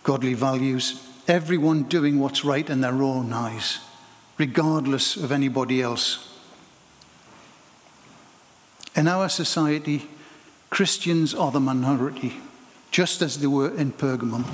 godly 0.03 0.33
values, 0.33 1.05
everyone 1.27 1.83
doing 1.83 2.19
what's 2.19 2.43
right 2.43 2.67
in 2.67 2.81
their 2.81 3.03
own 3.03 3.31
eyes, 3.31 3.79
regardless 4.39 5.17
of 5.17 5.31
anybody 5.31 5.81
else. 5.81 6.25
In 8.95 9.07
our 9.07 9.29
society, 9.29 10.07
Christians 10.69 11.35
are 11.35 11.51
the 11.51 11.59
minority, 11.59 12.37
just 12.89 13.21
as 13.21 13.39
they 13.39 13.47
were 13.47 13.75
in 13.75 13.91
Pergamum. 13.91 14.45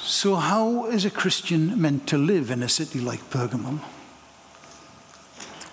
So, 0.00 0.36
how 0.36 0.86
is 0.86 1.04
a 1.04 1.10
Christian 1.10 1.80
meant 1.80 2.06
to 2.08 2.16
live 2.16 2.50
in 2.50 2.62
a 2.62 2.68
city 2.68 3.00
like 3.00 3.20
Pergamum? 3.30 3.80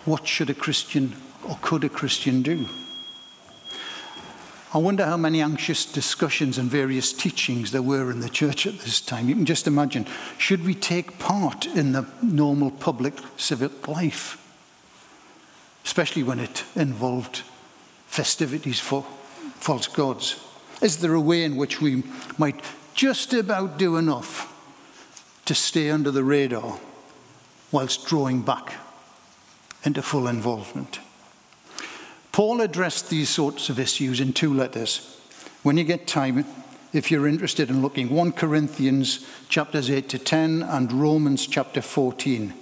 What 0.04 0.28
should 0.28 0.50
a 0.50 0.54
Christian 0.54 1.16
or 1.48 1.58
could 1.62 1.84
a 1.84 1.90
Christian 1.90 2.42
do? 2.42 2.68
I 4.76 4.78
wonder 4.78 5.06
how 5.06 5.16
many 5.16 5.42
anxious 5.42 5.86
discussions 5.86 6.58
and 6.58 6.70
various 6.70 7.14
teachings 7.14 7.72
there 7.72 7.82
were 7.82 8.12
in 8.12 8.20
the 8.20 8.28
church 8.28 8.68
at 8.68 8.80
this 8.80 9.00
time. 9.00 9.30
You 9.30 9.36
can 9.36 9.46
just 9.46 9.68
imagine 9.68 10.06
should 10.38 10.66
we 10.66 10.76
take 10.76 11.18
part 11.18 11.66
in 11.66 11.94
the 11.94 12.06
normal 12.22 12.72
public 12.72 13.14
civic 13.38 13.88
life? 13.88 14.38
Especially 15.86 16.24
when 16.24 16.40
it 16.40 16.66
involved 16.76 17.44
festivities 18.08 18.82
for 18.82 19.04
false 19.56 19.88
gods. 19.88 20.46
Is 20.82 20.98
there 20.98 21.14
a 21.14 21.22
way 21.22 21.46
in 21.46 21.56
which 21.56 21.80
we 21.80 22.04
might 22.38 22.62
just 22.94 23.34
about 23.34 23.78
do 23.78 23.96
enough 23.96 24.52
to 25.46 25.56
stay 25.56 25.90
under 25.90 26.12
the 26.12 26.26
radar 26.26 26.82
whilst 27.72 28.08
drawing 28.08 28.42
back 28.42 28.74
into 29.86 30.02
full 30.02 30.28
involvement? 30.28 31.00
Paul 32.36 32.60
addressed 32.60 33.10
these 33.10 33.30
sorts 33.30 33.70
of 33.70 33.80
issues 33.80 34.20
in 34.20 34.34
two 34.34 34.54
letters. 34.54 35.18
When 35.64 35.78
you 35.78 35.86
get 35.86 36.06
time, 36.06 36.44
if 36.92 37.10
you're 37.10 37.30
interested 37.30 37.70
in 37.70 37.82
looking, 37.82 38.10
1 38.10 38.34
Corinthians 38.34 39.26
chapters 39.48 39.90
8 39.90 40.10
to 40.10 40.20
10 40.20 40.62
and 40.62 40.92
Romans 40.92 41.48
chapter 41.48 41.82
14. 41.82 42.54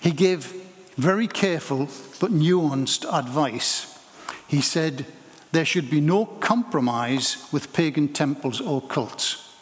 He 0.00 0.10
gave 0.10 0.52
very 0.96 1.28
careful 1.28 1.88
but 2.18 2.32
nuanced 2.32 3.04
advice. 3.16 3.96
He 4.48 4.60
said 4.60 5.06
there 5.52 5.64
should 5.64 5.88
be 5.88 6.00
no 6.00 6.26
compromise 6.26 7.46
with 7.52 7.72
pagan 7.72 8.08
temples 8.08 8.60
or 8.60 8.82
cults. 8.82 9.54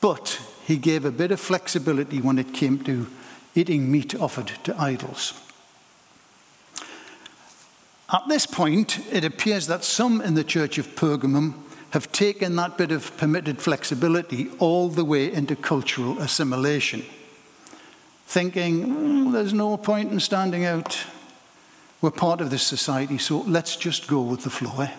But 0.00 0.40
he 0.64 0.76
gave 0.76 1.04
a 1.04 1.12
bit 1.12 1.30
of 1.30 1.38
flexibility 1.38 2.20
when 2.20 2.40
it 2.40 2.52
came 2.52 2.82
to 2.82 3.06
eating 3.54 3.92
meat 3.92 4.12
offered 4.16 4.50
to 4.64 4.76
idols. 4.76 5.34
At 8.12 8.28
this 8.28 8.46
point, 8.46 9.00
it 9.12 9.24
appears 9.24 9.66
that 9.66 9.82
some 9.82 10.20
in 10.20 10.34
the 10.34 10.44
church 10.44 10.78
of 10.78 10.94
Pergamum 10.94 11.54
have 11.90 12.12
taken 12.12 12.54
that 12.56 12.78
bit 12.78 12.92
of 12.92 13.16
permitted 13.16 13.60
flexibility 13.60 14.50
all 14.58 14.88
the 14.88 15.04
way 15.04 15.32
into 15.32 15.56
cultural 15.56 16.18
assimilation, 16.20 17.04
thinking, 18.26 18.86
mm, 18.86 19.32
there's 19.32 19.54
no 19.54 19.76
point 19.76 20.12
in 20.12 20.20
standing 20.20 20.64
out. 20.64 21.04
We're 22.00 22.12
part 22.12 22.40
of 22.40 22.50
this 22.50 22.62
society, 22.62 23.18
so 23.18 23.40
let's 23.40 23.76
just 23.76 24.06
go 24.06 24.20
with 24.20 24.42
the 24.42 24.50
flow. 24.50 24.82
Eh? 24.82 24.92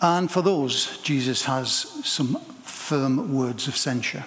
And 0.00 0.30
for 0.30 0.42
those, 0.42 0.98
Jesus 0.98 1.44
has 1.44 1.72
some 2.04 2.36
firm 2.62 3.34
words 3.34 3.66
of 3.66 3.76
censure. 3.76 4.24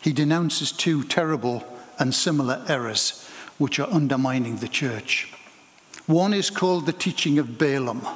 He 0.00 0.12
denounces 0.12 0.72
two 0.72 1.02
terrible 1.04 1.64
and 1.98 2.14
similar 2.14 2.64
errors 2.68 3.25
which 3.58 3.78
are 3.78 3.90
undermining 3.90 4.56
the 4.56 4.68
church. 4.68 5.32
One 6.06 6.32
is 6.32 6.50
called 6.50 6.86
the 6.86 6.92
teaching 6.92 7.38
of 7.38 7.58
Balaam. 7.58 8.06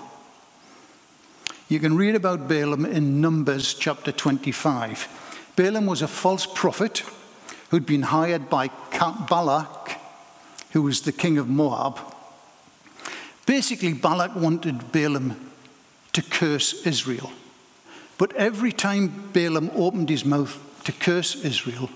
You 1.69 1.81
can 1.81 1.97
read 1.97 2.15
about 2.15 2.49
Balaam 2.49 2.85
in 2.85 3.21
Numbers 3.21 3.75
chapter 3.75 4.13
25. 4.13 5.53
Balaam 5.57 5.87
was 5.87 6.03
a 6.03 6.09
false 6.09 6.47
prophet 6.47 7.05
who'd 7.71 7.87
been 7.87 8.03
hired 8.03 8.49
by 8.51 8.69
Balak, 9.29 10.01
who 10.73 10.83
was 10.83 11.03
the 11.03 11.13
king 11.13 11.39
of 11.39 11.49
Moab. 11.49 11.99
Basically, 13.47 13.93
Balak 13.93 14.35
wanted 14.37 14.93
Balaam 14.93 15.51
to 16.13 16.23
curse 16.23 16.87
Israel. 16.87 17.33
But 18.19 18.35
every 18.37 18.73
time 18.73 19.31
Balaam 19.33 19.71
opened 19.75 20.09
his 20.09 20.25
mouth 20.25 20.59
to 20.85 20.93
curse 20.93 21.37
Israel, 21.45 21.91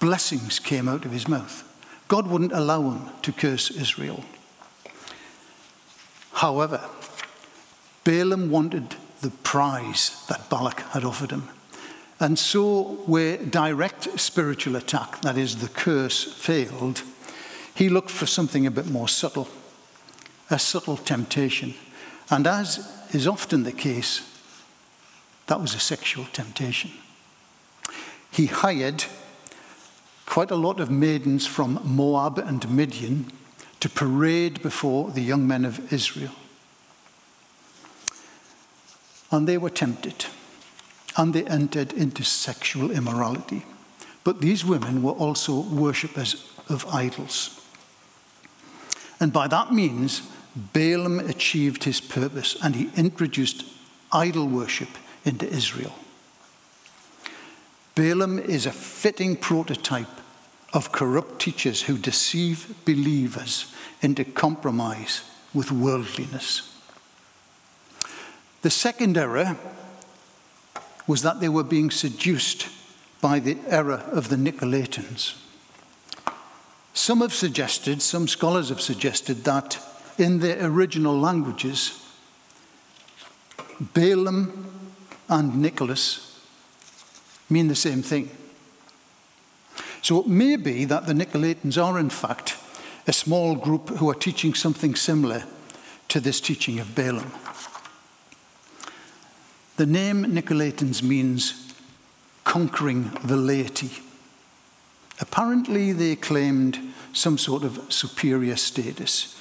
blessings 0.00 0.58
came 0.58 0.88
out 0.88 1.04
of 1.04 1.12
his 1.12 1.26
mouth. 1.26 1.73
God 2.08 2.26
wouldn't 2.26 2.52
allow 2.52 2.90
him 2.90 3.10
to 3.22 3.32
curse 3.32 3.70
Israel. 3.70 4.24
However, 6.32 6.80
Balaam 8.04 8.50
wanted 8.50 8.96
the 9.20 9.30
prize 9.30 10.24
that 10.28 10.50
Balak 10.50 10.80
had 10.90 11.04
offered 11.04 11.30
him. 11.30 11.48
And 12.20 12.38
so, 12.38 13.02
where 13.06 13.38
direct 13.38 14.20
spiritual 14.20 14.76
attack, 14.76 15.22
that 15.22 15.36
is, 15.36 15.56
the 15.56 15.68
curse, 15.68 16.22
failed, 16.24 17.02
he 17.74 17.88
looked 17.88 18.10
for 18.10 18.26
something 18.26 18.66
a 18.66 18.70
bit 18.70 18.86
more 18.86 19.08
subtle, 19.08 19.48
a 20.50 20.58
subtle 20.58 20.96
temptation. 20.96 21.74
And 22.30 22.46
as 22.46 22.88
is 23.12 23.26
often 23.26 23.64
the 23.64 23.72
case, 23.72 24.30
that 25.46 25.60
was 25.60 25.74
a 25.74 25.80
sexual 25.80 26.26
temptation. 26.32 26.92
He 28.30 28.46
hired 28.46 29.04
quite 30.26 30.50
a 30.50 30.56
lot 30.56 30.80
of 30.80 30.90
maidens 30.90 31.46
from 31.46 31.80
Moab 31.84 32.38
and 32.38 32.68
Midian 32.68 33.30
to 33.80 33.88
parade 33.88 34.62
before 34.62 35.10
the 35.10 35.20
young 35.20 35.46
men 35.46 35.64
of 35.64 35.92
Israel. 35.92 36.32
And 39.30 39.48
they 39.48 39.58
were 39.58 39.70
tempted, 39.70 40.26
and 41.16 41.34
they 41.34 41.44
entered 41.44 41.92
into 41.92 42.22
sexual 42.22 42.90
immorality. 42.90 43.64
But 44.22 44.40
these 44.40 44.64
women 44.64 45.02
were 45.02 45.12
also 45.12 45.60
worshippers 45.60 46.50
of 46.68 46.86
idols. 46.86 47.60
And 49.20 49.32
by 49.32 49.48
that 49.48 49.72
means, 49.72 50.22
Balaam 50.54 51.18
achieved 51.18 51.84
his 51.84 52.00
purpose 52.00 52.56
and 52.62 52.76
he 52.76 52.90
introduced 52.96 53.64
idol 54.12 54.46
worship 54.46 54.88
into 55.24 55.48
Israel. 55.48 55.94
Balaam 57.94 58.38
is 58.38 58.66
a 58.66 58.72
fitting 58.72 59.36
prototype 59.36 60.08
of 60.72 60.90
corrupt 60.90 61.40
teachers 61.40 61.82
who 61.82 61.96
deceive 61.96 62.74
believers 62.84 63.72
into 64.02 64.24
compromise 64.24 65.22
with 65.54 65.70
worldliness. 65.70 66.76
The 68.62 68.70
second 68.70 69.16
error 69.16 69.56
was 71.06 71.22
that 71.22 71.38
they 71.38 71.48
were 71.48 71.62
being 71.62 71.90
seduced 71.90 72.68
by 73.20 73.38
the 73.38 73.58
error 73.68 74.02
of 74.10 74.28
the 74.28 74.36
Nicolaitans. 74.36 75.34
Some 76.92 77.20
have 77.20 77.34
suggested, 77.34 78.02
some 78.02 78.26
scholars 78.26 78.70
have 78.70 78.80
suggested, 78.80 79.44
that 79.44 79.78
in 80.18 80.40
their 80.40 80.66
original 80.66 81.18
languages, 81.18 82.04
Balaam 83.80 84.70
and 85.28 85.60
Nicholas 85.60 86.33
mean 87.54 87.68
the 87.68 87.74
same 87.74 88.02
thing. 88.02 88.28
So 90.02 90.20
it 90.20 90.26
may 90.26 90.56
be 90.56 90.84
that 90.84 91.06
the 91.06 91.14
Nicolaitans 91.14 91.82
are, 91.82 91.98
in 91.98 92.10
fact, 92.10 92.56
a 93.06 93.12
small 93.12 93.54
group 93.54 93.88
who 93.90 94.10
are 94.10 94.14
teaching 94.14 94.54
something 94.54 94.96
similar 94.96 95.44
to 96.08 96.20
this 96.20 96.40
teaching 96.40 96.80
of 96.80 96.94
Balaam. 96.94 97.32
The 99.76 99.86
name 99.86 100.24
Nicolaitans 100.24 101.02
means 101.02 101.72
conquering 102.42 103.16
the 103.24 103.36
laity. 103.36 103.90
Apparently, 105.20 105.92
they 105.92 106.16
claimed 106.16 106.78
some 107.12 107.38
sort 107.38 107.62
of 107.62 107.92
superior 107.92 108.56
status. 108.56 109.40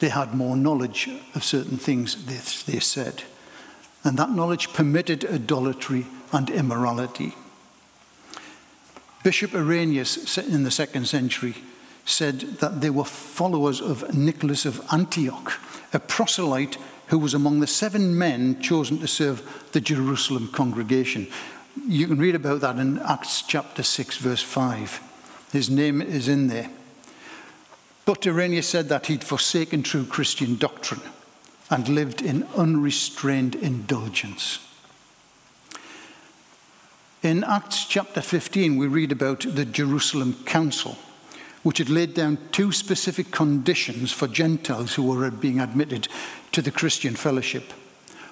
They 0.00 0.08
had 0.08 0.34
more 0.34 0.56
knowledge 0.56 1.08
of 1.34 1.44
certain 1.44 1.78
things, 1.78 2.26
they, 2.26 2.72
they 2.72 2.80
said. 2.80 3.22
And 4.02 4.18
that 4.18 4.30
knowledge 4.30 4.72
permitted 4.72 5.24
idolatry 5.24 6.06
and 6.34 6.50
immorality. 6.50 7.32
Bishop 9.22 9.54
Irenaeus 9.54 10.36
in 10.36 10.64
the 10.64 10.70
second 10.70 11.06
century 11.06 11.54
said 12.04 12.40
that 12.58 12.80
they 12.80 12.90
were 12.90 13.04
followers 13.04 13.80
of 13.80 14.14
Nicholas 14.14 14.66
of 14.66 14.84
Antioch, 14.92 15.52
a 15.94 15.98
proselyte 15.98 16.76
who 17.06 17.18
was 17.18 17.34
among 17.34 17.60
the 17.60 17.66
seven 17.66 18.18
men 18.18 18.60
chosen 18.60 18.98
to 18.98 19.06
serve 19.06 19.68
the 19.72 19.80
Jerusalem 19.80 20.48
congregation. 20.48 21.28
You 21.86 22.08
can 22.08 22.18
read 22.18 22.34
about 22.34 22.60
that 22.60 22.76
in 22.76 22.98
Acts 22.98 23.42
chapter 23.42 23.82
6, 23.82 24.18
verse 24.18 24.42
5. 24.42 25.00
His 25.52 25.70
name 25.70 26.02
is 26.02 26.28
in 26.28 26.48
there. 26.48 26.70
But 28.04 28.26
Irenaeus 28.26 28.68
said 28.68 28.88
that 28.88 29.06
he'd 29.06 29.24
forsaken 29.24 29.82
true 29.82 30.04
Christian 30.04 30.56
doctrine 30.56 31.00
and 31.70 31.88
lived 31.88 32.20
in 32.20 32.46
unrestrained 32.56 33.54
indulgence. 33.54 34.58
In 37.24 37.42
Acts 37.42 37.86
chapter 37.86 38.20
15, 38.20 38.76
we 38.76 38.86
read 38.86 39.10
about 39.10 39.46
the 39.48 39.64
Jerusalem 39.64 40.34
Council, 40.44 40.98
which 41.62 41.78
had 41.78 41.88
laid 41.88 42.12
down 42.12 42.36
two 42.52 42.70
specific 42.70 43.30
conditions 43.30 44.12
for 44.12 44.28
Gentiles 44.28 44.92
who 44.92 45.04
were 45.04 45.30
being 45.30 45.58
admitted 45.58 46.06
to 46.52 46.60
the 46.60 46.70
Christian 46.70 47.14
fellowship. 47.16 47.72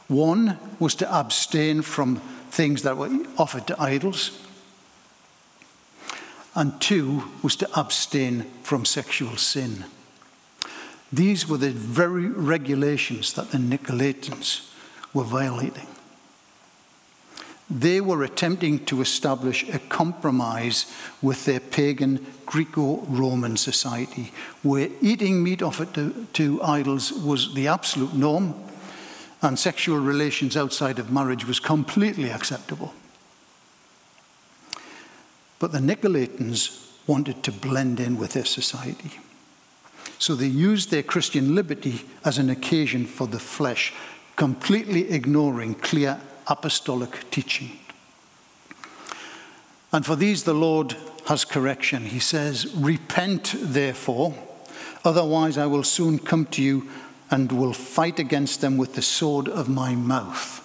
One 0.09 0.59
was 0.79 0.95
to 0.97 1.11
abstain 1.11 1.81
from 1.81 2.17
things 2.51 2.83
that 2.83 2.99
were 2.99 3.09
offered 3.39 3.67
to 3.69 3.81
idols, 3.81 4.39
and 6.55 6.79
two 6.79 7.23
was 7.43 7.57
to 7.57 7.71
abstain 7.75 8.45
from 8.63 8.85
sexual 8.85 9.39
sin. 9.39 9.87
These 11.11 11.49
were 11.49 11.57
the 11.57 11.71
very 11.71 12.27
regulations 12.27 13.33
that 13.33 13.53
the 13.53 13.59
Nicolaitans 13.59 14.71
were 15.15 15.25
violating. 15.25 15.87
They 17.73 18.03
were 18.03 18.23
attempting 18.23 18.85
to 18.85 19.01
establish 19.01 19.67
a 19.71 19.79
compromise 19.79 20.93
with 21.23 21.47
their 21.47 21.59
pagan 21.59 22.27
Greco 22.45 22.99
Roman 23.09 23.57
society, 23.57 24.31
where 24.63 24.91
eating 25.01 25.43
meat 25.43 25.63
offered 25.63 25.95
to, 25.95 26.27
to, 26.35 26.63
idols 26.63 27.15
was 27.15 27.55
the 27.55 27.69
absolute 27.69 28.13
norm, 28.13 28.55
and 29.41 29.59
sexual 29.59 29.99
relations 29.99 30.55
outside 30.55 30.99
of 30.99 31.11
marriage 31.11 31.47
was 31.47 31.61
completely 31.61 32.29
acceptable. 32.29 32.93
But 35.59 35.73
the 35.73 35.79
Nicolaitans 35.79 36.91
wanted 37.07 37.43
to 37.45 37.53
blend 37.53 38.01
in 38.01 38.19
with 38.19 38.35
their 38.35 38.45
society. 38.45 39.13
So 40.19 40.35
they 40.35 40.47
used 40.47 40.91
their 40.91 41.03
Christian 41.03 41.55
liberty 41.55 42.03
as 42.23 42.37
an 42.37 42.51
occasion 42.51 43.07
for 43.07 43.27
the 43.27 43.39
flesh, 43.39 43.95
completely 44.37 45.11
ignoring 45.11 45.75
clear 45.77 46.21
apostolic 46.47 47.31
teaching. 47.31 47.79
And 49.93 50.07
for 50.07 50.17
these, 50.17 50.45
the 50.45 50.55
Lord 50.55 50.97
has 51.27 51.45
correction. 51.45 52.07
He 52.07 52.19
says, 52.19 52.75
Repent, 52.75 53.55
therefore, 53.59 54.35
otherwise 55.05 55.59
I 55.59 55.67
will 55.67 55.85
soon 55.85 56.19
come 56.19 56.47
to 56.47 56.63
you 56.63 56.89
and 57.31 57.53
will 57.53 57.73
fight 57.73 58.19
against 58.19 58.61
them 58.61 58.77
with 58.77 58.95
the 58.95 59.03
sword 59.03 59.49
of 59.49 59.69
my 59.69 59.95
mouth. 59.95 60.61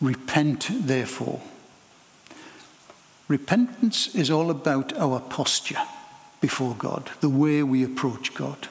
Repent, 0.00 0.68
therefore. 0.70 1.40
Repentance 3.28 4.14
is 4.14 4.30
all 4.30 4.50
about 4.50 4.92
our 4.98 5.20
posture 5.20 5.82
before 6.40 6.74
God, 6.74 7.10
the 7.20 7.28
way 7.28 7.62
we 7.62 7.82
approach 7.82 8.34
God. 8.34 8.68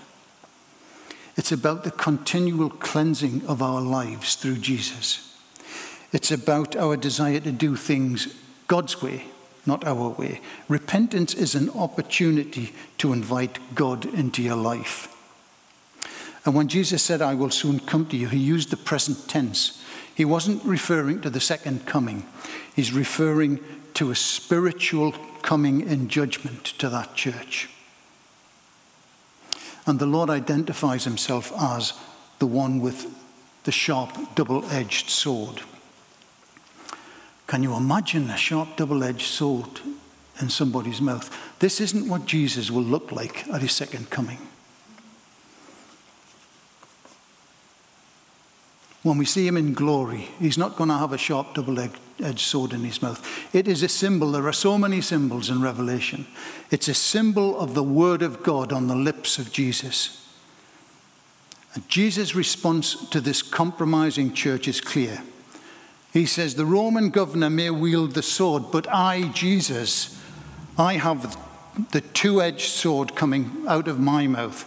It's 1.36 1.52
about 1.52 1.84
the 1.84 1.92
continual 1.92 2.70
cleansing 2.70 3.46
of 3.48 3.63
our 3.63 3.82
lives 3.82 4.36
through 4.36 4.58
Jesus. 4.58 5.33
It's 6.13 6.32
about 6.32 6.76
our 6.76 6.95
desire 6.95 7.39
to 7.39 7.52
do 7.52 7.76
things 7.76 8.34
God's 8.67 9.02
way, 9.02 9.26
not 9.65 9.84
our 9.84 10.10
way. 10.10 10.41
Repentance 10.69 11.34
is 11.34 11.56
an 11.56 11.71
opportunity 11.71 12.73
to 12.99 13.12
invite 13.12 13.58
God 13.76 14.06
into 14.06 14.43
your 14.43 14.56
life. 14.56 15.10
And 16.45 16.56
when 16.56 16.67
Jesus 16.67 17.02
said, 17.02 17.21
I 17.21 17.34
will 17.34 17.49
soon 17.49 17.80
come 17.80 18.06
to 18.08 18.17
you, 18.17 18.28
he 18.28 18.38
used 18.38 18.69
the 18.69 18.78
present 18.78 19.28
tense. 19.28 19.84
He 20.13 20.23
wasn't 20.23 20.63
referring 20.63 21.21
to 21.21 21.30
the 21.30 21.39
second 21.39 21.86
coming, 21.88 22.26
he's 22.76 22.93
referring 22.93 23.60
to 23.95 24.12
a 24.12 24.15
spiritual 24.15 25.13
coming 25.41 25.82
in 25.82 26.08
judgment 26.10 26.65
to 26.65 26.89
that 26.89 27.15
church. 27.15 27.69
And 29.86 29.99
the 29.99 30.06
Lord 30.06 30.30
identifies 30.30 31.04
himself 31.04 31.52
as 31.60 31.93
the 32.39 32.47
one 32.47 32.80
with 32.80 33.08
the 33.63 33.71
sharp, 33.71 34.36
double 34.36 34.65
edged 34.69 35.10
sword. 35.10 35.62
Can 37.54 37.62
you 37.62 37.76
imagine 37.76 38.32
a 38.32 38.36
sharp, 38.36 38.78
double 38.78 39.04
edged 39.04 39.28
sword 39.28 39.80
in 40.42 40.50
somebody's 40.50 41.00
mouth? 41.00 41.30
This 41.60 41.80
isn't 41.80 42.10
what 42.10 42.26
Jesus 42.26 42.72
will 42.72 42.82
look 42.82 43.12
like 43.12 43.48
at 43.50 43.62
his 43.62 43.74
second 43.74 44.10
coming. 44.10 44.39
When 49.04 49.20
we 49.20 49.26
see 49.26 49.46
him 49.46 49.56
in 49.56 49.76
glory, 49.76 50.30
he's 50.39 50.58
not 50.58 50.76
going 50.76 50.89
to 50.89 50.98
have 50.98 51.13
a 51.13 51.18
sharp, 51.20 51.54
double 51.54 51.78
edged 51.80 52.39
sword 52.39 52.74
in 52.74 52.80
his 52.80 53.04
mouth. 53.04 53.24
It 53.54 53.68
is 53.68 53.84
a 53.84 53.88
symbol. 53.88 54.32
There 54.32 54.48
are 54.48 54.52
so 54.52 54.80
many 54.80 55.00
symbols 55.00 55.52
in 55.52 55.62
Revelation. 55.62 56.26
It's 56.72 56.88
a 56.88 56.96
symbol 56.96 57.60
of 57.60 57.76
the 57.76 57.84
word 57.84 58.24
of 58.24 58.42
God 58.42 58.74
on 58.74 58.88
the 58.88 58.96
lips 58.96 59.38
of 59.38 59.52
Jesus. 59.52 60.28
And 61.76 61.88
Jesus' 61.88 62.34
response 62.34 63.08
to 63.10 63.22
this 63.22 63.44
compromising 63.44 64.34
church 64.34 64.68
is 64.68 64.82
clear. 64.82 65.22
He 66.13 66.28
says, 66.28 66.54
The 66.54 66.65
Roman 66.65 67.10
governor 67.10 67.49
may 67.49 67.71
wield 67.71 68.12
the 68.12 68.21
sword, 68.21 68.65
but 68.71 68.88
I, 68.88 69.30
Jesus, 69.30 70.21
I 70.78 70.93
have 70.93 71.36
the 71.91 72.02
two 72.02 72.39
edged 72.39 72.69
sword 72.69 73.15
coming 73.15 73.65
out 73.67 73.88
of 73.88 73.99
my 73.99 74.28
mouth, 74.28 74.63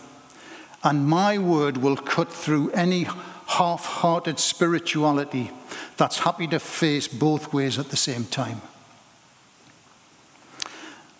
and 0.82 1.06
my 1.06 1.38
word 1.38 1.76
will 1.76 1.96
cut 1.96 2.32
through 2.32 2.72
any 2.72 3.06
half 3.46 3.86
hearted 3.86 4.40
spirituality 4.40 5.52
that's 5.96 6.18
happy 6.18 6.48
to 6.48 6.58
face 6.58 7.06
both 7.06 7.52
ways 7.52 7.78
at 7.78 7.90
the 7.90 7.96
same 7.96 8.24
time. 8.24 8.60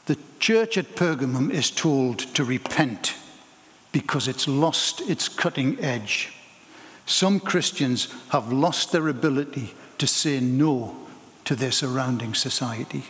The 0.07 0.19
church 0.41 0.77
at 0.77 0.97
Pergamum 0.97 1.53
is 1.53 1.71
told 1.71 2.19
to 2.35 2.43
repent 2.45 3.15
because 3.93 4.27
it's 4.27 4.49
lost 4.49 5.01
its 5.03 5.29
cutting 5.29 5.79
edge. 5.81 6.33
Some 7.07 7.39
Christians 7.39 8.13
have 8.31 8.53
lost 8.53 8.91
their 8.91 9.07
ability 9.07 9.73
to 9.99 10.07
say 10.07 10.41
no 10.41 10.97
to 11.45 11.55
their 11.55 11.73
surrounding 11.73 12.35
society. 12.35 13.05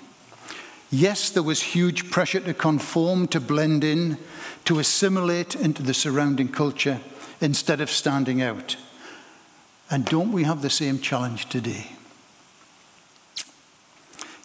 Yes, 0.90 1.30
there 1.30 1.42
was 1.42 1.62
huge 1.62 2.10
pressure 2.10 2.40
to 2.40 2.54
conform, 2.54 3.26
to 3.28 3.40
blend 3.40 3.82
in, 3.82 4.18
to 4.64 4.78
assimilate 4.78 5.54
into 5.54 5.82
the 5.82 5.94
surrounding 5.94 6.48
culture 6.48 7.00
instead 7.40 7.80
of 7.80 7.90
standing 7.90 8.40
out. 8.40 8.76
And 9.90 10.04
don't 10.04 10.32
we 10.32 10.44
have 10.44 10.62
the 10.62 10.70
same 10.70 11.00
challenge 11.00 11.48
today? 11.48 11.88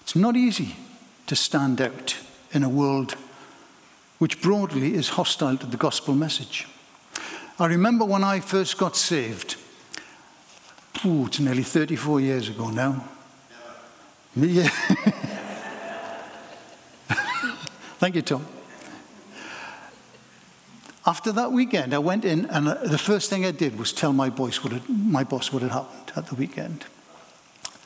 It's 0.01 0.15
not 0.15 0.35
easy 0.35 0.75
to 1.27 1.35
stand 1.35 1.79
out 1.79 2.17
in 2.51 2.63
a 2.63 2.69
world 2.69 3.15
which 4.17 4.41
broadly 4.41 4.93
is 4.93 5.09
hostile 5.09 5.57
to 5.57 5.65
the 5.65 5.77
gospel 5.77 6.13
message. 6.13 6.67
I 7.59 7.65
remember 7.67 8.05
when 8.05 8.23
I 8.23 8.39
first 8.39 8.77
got 8.77 8.95
saved, 8.95 9.55
ooh, 11.05 11.25
it's 11.25 11.39
nearly 11.39 11.63
34 11.63 12.21
years 12.21 12.49
ago 12.49 12.69
now. 12.69 13.03
Me, 14.35 14.47
Yeah. 14.47 14.69
Thank 17.99 18.15
you, 18.15 18.21
Tom. 18.23 18.45
After 21.05 21.31
that 21.31 21.51
weekend, 21.51 21.93
I 21.93 21.99
went 21.99 22.25
in, 22.25 22.45
and 22.45 22.67
uh, 22.67 22.73
the 22.83 22.97
first 22.97 23.29
thing 23.29 23.45
I 23.45 23.51
did 23.51 23.77
was 23.77 23.91
tell 23.91 24.13
my 24.13 24.29
boss 24.29 24.63
what 24.63 24.73
had, 24.73 24.87
my 24.89 25.23
boss 25.23 25.51
what 25.51 25.61
had 25.61 25.71
happened 25.71 26.11
at 26.15 26.27
the 26.27 26.35
weekend. 26.35 26.85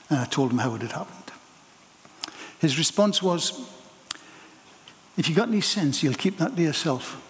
And 0.10 0.20
I 0.20 0.26
told 0.26 0.52
him 0.52 0.60
how 0.60 0.76
it 0.76 0.82
had 0.82 0.92
happened. 0.92 1.32
His 2.60 2.78
response 2.78 3.22
was, 3.22 3.60
If 5.18 5.30
you 5.30 5.36
got 5.36 5.48
any 5.48 5.62
sense, 5.62 6.04
you'll 6.04 6.14
keep 6.14 6.38
that 6.38 6.56
to 6.56 6.62
yourself. 6.62 7.22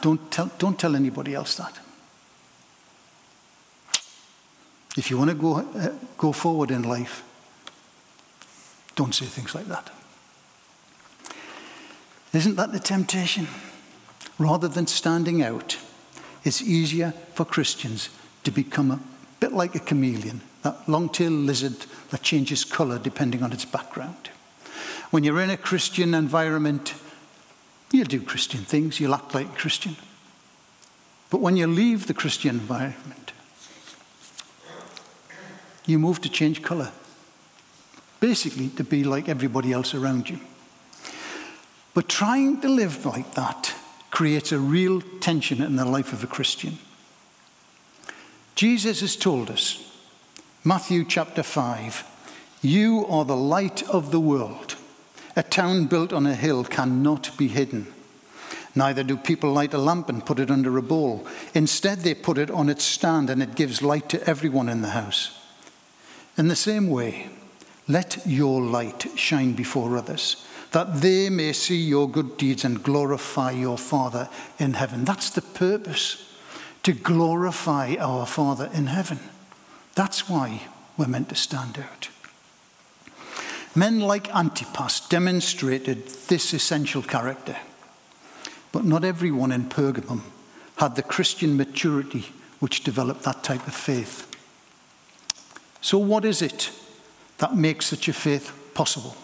Don't 0.00 0.30
tell, 0.30 0.50
don't 0.58 0.78
tell 0.78 0.96
anybody 0.96 1.34
else 1.34 1.56
that. 1.56 1.78
If 4.96 5.10
you 5.10 5.18
want 5.18 5.30
to 5.30 5.36
go, 5.36 5.56
uh, 5.56 5.92
go 6.16 6.32
forward 6.32 6.70
in 6.70 6.82
life, 6.82 7.24
don't 8.94 9.14
say 9.14 9.26
things 9.26 9.54
like 9.54 9.66
that. 9.66 9.90
Isn't 12.32 12.56
that 12.56 12.72
the 12.72 12.80
temptation? 12.80 13.48
Rather 14.38 14.68
than 14.68 14.86
standing 14.86 15.42
out, 15.42 15.78
it's 16.44 16.60
easier 16.60 17.12
for 17.34 17.44
Christians 17.44 18.08
to 18.42 18.50
become 18.50 18.90
a 18.90 19.00
bit 19.40 19.52
like 19.52 19.74
a 19.74 19.80
chameleon, 19.80 20.40
that 20.62 20.88
long 20.88 21.08
tailed 21.08 21.32
lizard 21.32 21.86
that 22.10 22.22
changes 22.22 22.64
colour 22.64 22.98
depending 22.98 23.42
on 23.42 23.52
its 23.52 23.64
background. 23.64 24.30
When 25.10 25.22
you're 25.22 25.40
in 25.40 25.50
a 25.50 25.56
Christian 25.56 26.14
environment, 26.14 26.94
you'll 27.92 28.06
do 28.06 28.20
Christian 28.20 28.64
things, 28.64 28.98
you'll 28.98 29.14
act 29.14 29.34
like 29.34 29.46
a 29.46 29.56
Christian. 29.56 29.96
But 31.30 31.40
when 31.40 31.56
you 31.56 31.66
leave 31.66 32.06
the 32.06 32.14
Christian 32.14 32.56
environment, 32.56 33.32
you 35.86 35.98
move 35.98 36.20
to 36.22 36.28
change 36.28 36.62
colour. 36.62 36.92
Basically, 38.20 38.68
to 38.70 38.84
be 38.84 39.04
like 39.04 39.28
everybody 39.28 39.72
else 39.72 39.94
around 39.94 40.30
you. 40.30 40.40
But 41.92 42.08
trying 42.08 42.60
to 42.62 42.68
live 42.68 43.04
like 43.04 43.34
that 43.34 43.74
creates 44.10 44.52
a 44.52 44.58
real 44.58 45.00
tension 45.20 45.62
in 45.62 45.76
the 45.76 45.84
life 45.84 46.12
of 46.12 46.24
a 46.24 46.28
Christian. 46.28 46.78
Jesus 48.54 49.00
has 49.00 49.16
told 49.16 49.50
us, 49.50 49.92
Matthew 50.62 51.04
chapter 51.04 51.42
5, 51.42 52.04
you 52.62 53.04
are 53.08 53.24
the 53.24 53.36
light 53.36 53.82
of 53.90 54.10
the 54.10 54.20
world. 54.20 54.76
A 55.36 55.42
town 55.42 55.86
built 55.86 56.12
on 56.12 56.26
a 56.26 56.34
hill 56.34 56.64
cannot 56.64 57.36
be 57.36 57.48
hidden. 57.48 57.92
Neither 58.74 59.02
do 59.02 59.16
people 59.16 59.52
light 59.52 59.74
a 59.74 59.78
lamp 59.78 60.08
and 60.08 60.24
put 60.24 60.38
it 60.38 60.50
under 60.50 60.76
a 60.78 60.82
bowl. 60.82 61.26
Instead, 61.52 62.00
they 62.00 62.14
put 62.14 62.38
it 62.38 62.50
on 62.50 62.68
its 62.68 62.84
stand 62.84 63.30
and 63.30 63.42
it 63.42 63.54
gives 63.54 63.82
light 63.82 64.08
to 64.08 64.28
everyone 64.28 64.68
in 64.68 64.80
the 64.82 64.90
house. 64.90 65.43
In 66.36 66.48
the 66.48 66.56
same 66.56 66.88
way, 66.88 67.28
let 67.86 68.18
your 68.26 68.60
light 68.60 69.06
shine 69.16 69.52
before 69.52 69.96
others, 69.96 70.44
that 70.72 71.00
they 71.00 71.30
may 71.30 71.52
see 71.52 71.76
your 71.76 72.08
good 72.08 72.36
deeds 72.36 72.64
and 72.64 72.82
glorify 72.82 73.52
your 73.52 73.78
Father 73.78 74.28
in 74.58 74.74
heaven. 74.74 75.04
That's 75.04 75.30
the 75.30 75.42
purpose, 75.42 76.34
to 76.82 76.92
glorify 76.92 77.94
our 78.00 78.26
Father 78.26 78.68
in 78.74 78.86
heaven. 78.86 79.20
That's 79.94 80.28
why 80.28 80.62
we're 80.96 81.06
meant 81.06 81.28
to 81.28 81.36
stand 81.36 81.78
out. 81.78 82.08
Men 83.76 84.00
like 84.00 84.34
Antipas 84.34 85.08
demonstrated 85.08 86.06
this 86.28 86.52
essential 86.52 87.02
character. 87.02 87.56
But 88.72 88.84
not 88.84 89.04
everyone 89.04 89.52
in 89.52 89.66
Pergamum 89.66 90.22
had 90.76 90.96
the 90.96 91.02
Christian 91.02 91.56
maturity 91.56 92.32
which 92.58 92.82
developed 92.82 93.22
that 93.22 93.44
type 93.44 93.66
of 93.66 93.74
faith. 93.74 94.33
So, 95.84 95.98
what 95.98 96.24
is 96.24 96.40
it 96.40 96.70
that 97.36 97.54
makes 97.54 97.84
such 97.84 98.08
a 98.08 98.14
faith 98.14 98.72
possible? 98.72 99.14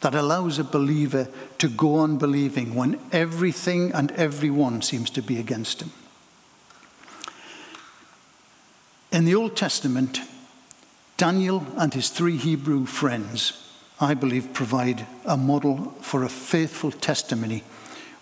That 0.00 0.14
allows 0.14 0.58
a 0.58 0.64
believer 0.64 1.28
to 1.58 1.68
go 1.68 1.96
on 1.96 2.16
believing 2.16 2.74
when 2.74 2.98
everything 3.12 3.92
and 3.92 4.10
everyone 4.12 4.80
seems 4.80 5.10
to 5.10 5.20
be 5.20 5.38
against 5.38 5.82
him. 5.82 5.92
In 9.12 9.26
the 9.26 9.34
Old 9.34 9.54
Testament, 9.54 10.20
Daniel 11.18 11.66
and 11.76 11.92
his 11.92 12.08
three 12.08 12.38
Hebrew 12.38 12.86
friends, 12.86 13.70
I 14.00 14.14
believe, 14.14 14.54
provide 14.54 15.06
a 15.26 15.36
model 15.36 15.92
for 16.00 16.24
a 16.24 16.30
faithful 16.30 16.90
testimony 16.90 17.64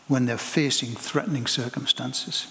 when 0.08 0.26
they're 0.26 0.38
facing 0.38 0.96
threatening 0.96 1.46
circumstances. 1.46 2.48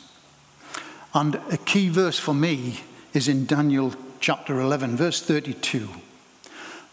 And 1.14 1.36
a 1.52 1.58
key 1.58 1.90
verse 1.90 2.18
for 2.18 2.34
me 2.34 2.80
is 3.14 3.28
in 3.28 3.46
Daniel 3.46 3.94
chapter 4.22 4.62
11, 4.62 4.96
verse 4.96 5.20
32. 5.22 5.90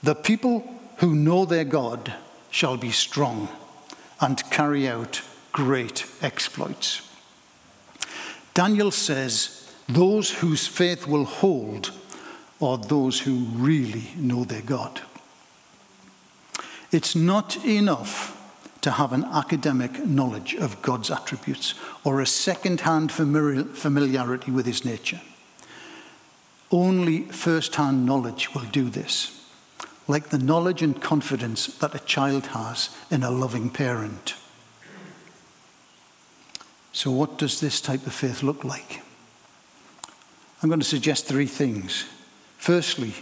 The 0.03 0.15
people 0.15 0.75
who 0.97 1.15
know 1.15 1.45
their 1.45 1.65
God 1.65 2.15
shall 2.51 2.79
be 2.79 2.91
strong 2.91 3.49
and 4.21 4.43
carry 4.51 4.89
out 4.89 5.23
great 5.53 6.07
exploits. 6.23 7.03
Daniel 8.55 8.91
says, 8.91 9.71
Those 9.89 10.31
whose 10.31 10.67
faith 10.67 11.07
will 11.07 11.27
hold 11.27 11.93
are 12.61 12.79
those 12.79 13.21
who 13.21 13.47
really 13.53 14.11
know 14.17 14.45
their 14.45 14.63
God. 14.63 15.03
It's 16.91 17.15
not 17.15 17.63
enough 17.65 18.35
to 18.81 18.93
have 18.93 19.13
an 19.13 19.25
academic 19.25 20.05
knowledge 20.05 20.55
of 20.55 20.81
God's 20.81 21.11
attributes 21.11 21.75
or 22.05 22.21
a 22.21 22.27
second 22.27 22.81
hand 22.81 23.13
familiarity 23.13 24.51
with 24.51 24.65
his 24.65 24.85
nature. 24.85 25.21
Only 26.71 27.23
first 27.23 27.75
hand 27.77 28.05
knowledge 28.05 28.55
will 28.55 28.65
do 28.65 28.91
this, 28.91 29.43
like 30.07 30.29
the 30.29 30.39
knowledge 30.39 30.83
and 30.83 31.01
confidence 31.01 31.67
that 31.79 31.95
a 31.95 32.01
child 32.01 32.49
has 32.49 32.91
in 33.11 33.23
a 33.23 33.31
loving 33.31 33.71
parent. 33.71 34.35
So, 36.93 37.11
what 37.11 37.39
does 37.39 37.61
this 37.61 37.81
type 37.81 38.07
of 38.07 38.13
faith 38.13 38.43
look 38.43 38.65
like? 38.65 39.03
I'm 40.63 40.69
going 40.69 40.81
to 40.81 40.85
suggest 40.85 41.27
three 41.27 41.47
things. 41.47 42.07
Firstly, 42.57 43.15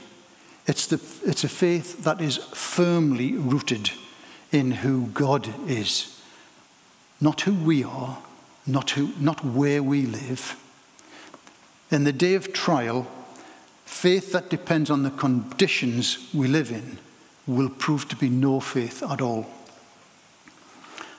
it's, 0.67 0.87
the, 0.87 1.01
it's 1.25 1.45
a 1.45 1.49
faith 1.49 2.03
that 2.05 2.21
is 2.21 2.39
firmly 2.39 3.35
rooted 3.35 3.91
in 4.51 4.71
who 4.71 5.09
God 5.09 5.49
is, 5.69 6.21
not 7.21 7.43
who 7.43 7.55
we 7.55 7.85
are, 7.85 8.19
not, 8.67 8.91
who, 8.91 9.13
not 9.21 9.45
where 9.45 9.83
we 9.83 10.07
live. 10.07 10.57
In 11.91 12.05
the 12.05 12.13
day 12.13 12.35
of 12.35 12.53
trial, 12.53 13.07
Faith 13.87 14.33
that 14.33 14.51
depends 14.51 14.91
on 14.91 15.05
the 15.05 15.11
conditions 15.11 16.29
we 16.35 16.49
live 16.49 16.71
in 16.71 16.99
will 17.47 17.71
prove 17.71 18.07
to 18.09 18.17
be 18.17 18.29
no 18.29 18.61
faith 18.61 19.03
at 19.03 19.23
all. 19.23 19.47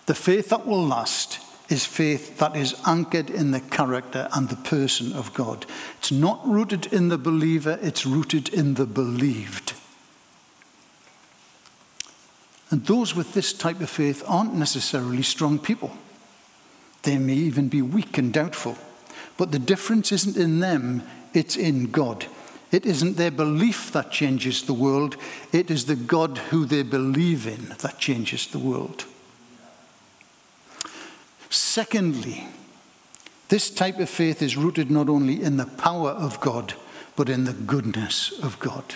The 0.06 0.14
faith 0.14 0.50
that 0.50 0.68
will 0.68 0.86
last 0.86 1.40
is 1.70 1.86
faith 1.86 2.38
that 2.38 2.56
is 2.56 2.80
anchored 2.86 3.30
in 3.30 3.52
the 3.52 3.62
character 3.62 4.30
and 4.34 4.50
the 4.50 4.58
person 4.58 5.14
of 5.14 5.34
God. 5.34 5.66
It's 5.98 6.12
not 6.12 6.46
rooted 6.48 6.94
in 6.94 7.10
the 7.10 7.18
believer, 7.18 7.80
it's 7.82 8.06
rooted 8.06 8.50
in 8.50 8.76
the 8.76 8.86
believed. 8.86 9.74
And 12.70 12.86
those 12.86 13.16
with 13.16 13.34
this 13.34 13.54
type 13.54 13.80
of 13.80 13.90
faith 13.90 14.24
aren't 14.28 14.54
necessarily 14.54 15.24
strong 15.24 15.58
people. 15.58 15.92
They 17.04 17.18
may 17.18 17.34
even 17.34 17.70
be 17.70 17.82
weak 17.82 18.18
and 18.18 18.34
doubtful. 18.34 18.78
But 19.38 19.52
the 19.52 19.60
difference 19.60 20.12
isn't 20.12 20.36
in 20.36 20.60
them, 20.60 21.04
it's 21.34 21.56
in 21.56 21.92
God. 21.92 22.26
It 22.72 22.86
isn't 22.86 23.16
their 23.16 23.32
belief 23.32 23.92
that 23.94 24.12
changes 24.12 24.64
the 24.64 24.74
world, 24.74 25.16
it 25.54 25.72
is 25.72 25.86
the 25.86 25.96
God 25.96 26.38
who 26.50 26.66
they 26.66 26.84
believe 26.84 27.48
in 27.48 27.76
that 27.80 27.98
changes 27.98 28.48
the 28.48 28.60
world. 28.60 29.06
Secondly, 31.50 32.48
this 33.50 33.70
type 33.70 34.00
of 34.00 34.10
faith 34.10 34.42
is 34.42 34.58
rooted 34.58 34.92
not 34.92 35.08
only 35.08 35.42
in 35.42 35.56
the 35.56 35.66
power 35.66 36.10
of 36.10 36.42
God, 36.42 36.74
but 37.16 37.30
in 37.30 37.46
the 37.46 37.54
goodness 37.54 38.32
of 38.44 38.60
God. 38.60 38.96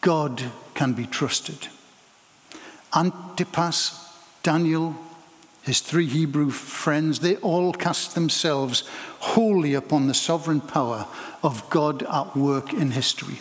God 0.00 0.42
can 0.74 0.92
be 0.92 1.06
trusted. 1.06 1.68
Antipas, 2.94 4.12
Daniel, 4.42 4.96
his 5.64 5.80
three 5.80 6.06
Hebrew 6.06 6.50
friends, 6.50 7.20
they 7.20 7.36
all 7.36 7.72
cast 7.72 8.14
themselves 8.14 8.84
wholly 9.18 9.72
upon 9.72 10.06
the 10.06 10.14
sovereign 10.14 10.60
power 10.60 11.06
of 11.42 11.68
God 11.70 12.02
at 12.02 12.36
work 12.36 12.74
in 12.74 12.90
history. 12.90 13.38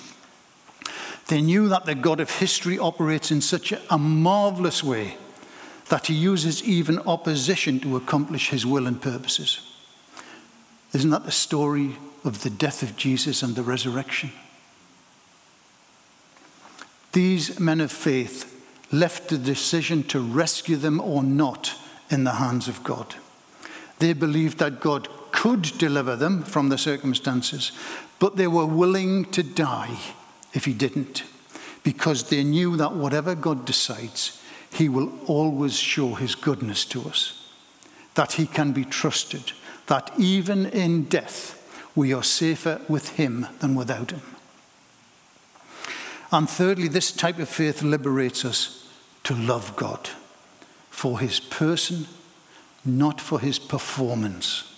They 1.27 1.41
knew 1.41 1.67
that 1.67 1.85
the 1.85 1.95
God 1.95 2.21
of 2.21 2.29
history 2.29 2.79
operates 2.79 3.29
in 3.29 3.41
such 3.41 3.73
a 3.89 3.97
marvelous 3.97 4.83
way 4.83 5.17
that 5.89 6.07
he 6.07 6.13
uses 6.13 6.63
even 6.63 6.99
opposition 6.99 7.79
to 7.81 7.97
accomplish 7.97 8.49
his 8.49 8.65
will 8.65 8.87
and 8.87 9.01
purposes. 9.01 9.69
Isn't 10.93 11.09
that 11.09 11.25
the 11.25 11.31
story 11.31 11.97
of 12.23 12.43
the 12.43 12.49
death 12.49 12.83
of 12.83 12.95
Jesus 12.95 13.43
and 13.43 13.55
the 13.55 13.63
resurrection? 13.63 14.31
These 17.11 17.59
men 17.59 17.81
of 17.81 17.91
faith 17.91 18.49
left 18.93 19.27
the 19.27 19.37
decision 19.37 20.03
to 20.03 20.21
rescue 20.21 20.77
them 20.77 21.01
or 21.01 21.21
not 21.21 21.75
in 22.13 22.23
the 22.23 22.33
hands 22.33 22.67
of 22.67 22.83
God. 22.83 23.15
They 23.99 24.13
believed 24.13 24.59
that 24.59 24.79
God 24.79 25.09
could 25.31 25.63
deliver 25.77 26.15
them 26.15 26.43
from 26.43 26.69
the 26.69 26.77
circumstances, 26.77 27.71
but 28.19 28.37
they 28.37 28.47
were 28.47 28.65
willing 28.65 29.25
to 29.31 29.43
die 29.43 29.97
if 30.53 30.65
He 30.65 30.73
didn't, 30.73 31.23
because 31.83 32.29
they 32.29 32.43
knew 32.43 32.77
that 32.77 32.93
whatever 32.93 33.35
God 33.35 33.65
decides, 33.65 34.41
He 34.71 34.87
will 34.87 35.11
always 35.25 35.75
show 35.75 36.13
His 36.13 36.35
goodness 36.35 36.85
to 36.85 37.01
us, 37.01 37.49
that 38.13 38.33
He 38.33 38.45
can 38.45 38.71
be 38.71 38.85
trusted, 38.85 39.51
that 39.87 40.11
even 40.17 40.67
in 40.67 41.05
death, 41.05 41.59
we 41.95 42.13
are 42.13 42.23
safer 42.23 42.79
with 42.87 43.09
Him 43.09 43.47
than 43.59 43.75
without 43.75 44.11
Him. 44.11 44.21
And 46.31 46.49
thirdly, 46.49 46.87
this 46.87 47.11
type 47.11 47.39
of 47.39 47.49
faith 47.49 47.81
liberates 47.83 48.45
us 48.45 48.87
to 49.23 49.35
love 49.35 49.75
God 49.75 50.09
for 50.93 51.19
His 51.19 51.39
person, 51.39 52.05
not 52.85 53.19
for 53.19 53.39
His 53.39 53.57
performance. 53.57 54.71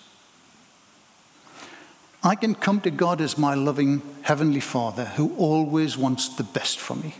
I 2.24 2.34
can 2.34 2.54
come 2.54 2.80
to 2.80 2.90
God 2.90 3.20
as 3.20 3.36
my 3.36 3.54
loving 3.54 4.00
Heavenly 4.22 4.60
Father 4.60 5.04
who 5.04 5.36
always 5.36 5.98
wants 5.98 6.28
the 6.28 6.42
best 6.42 6.80
for 6.80 6.96
me. 6.96 7.16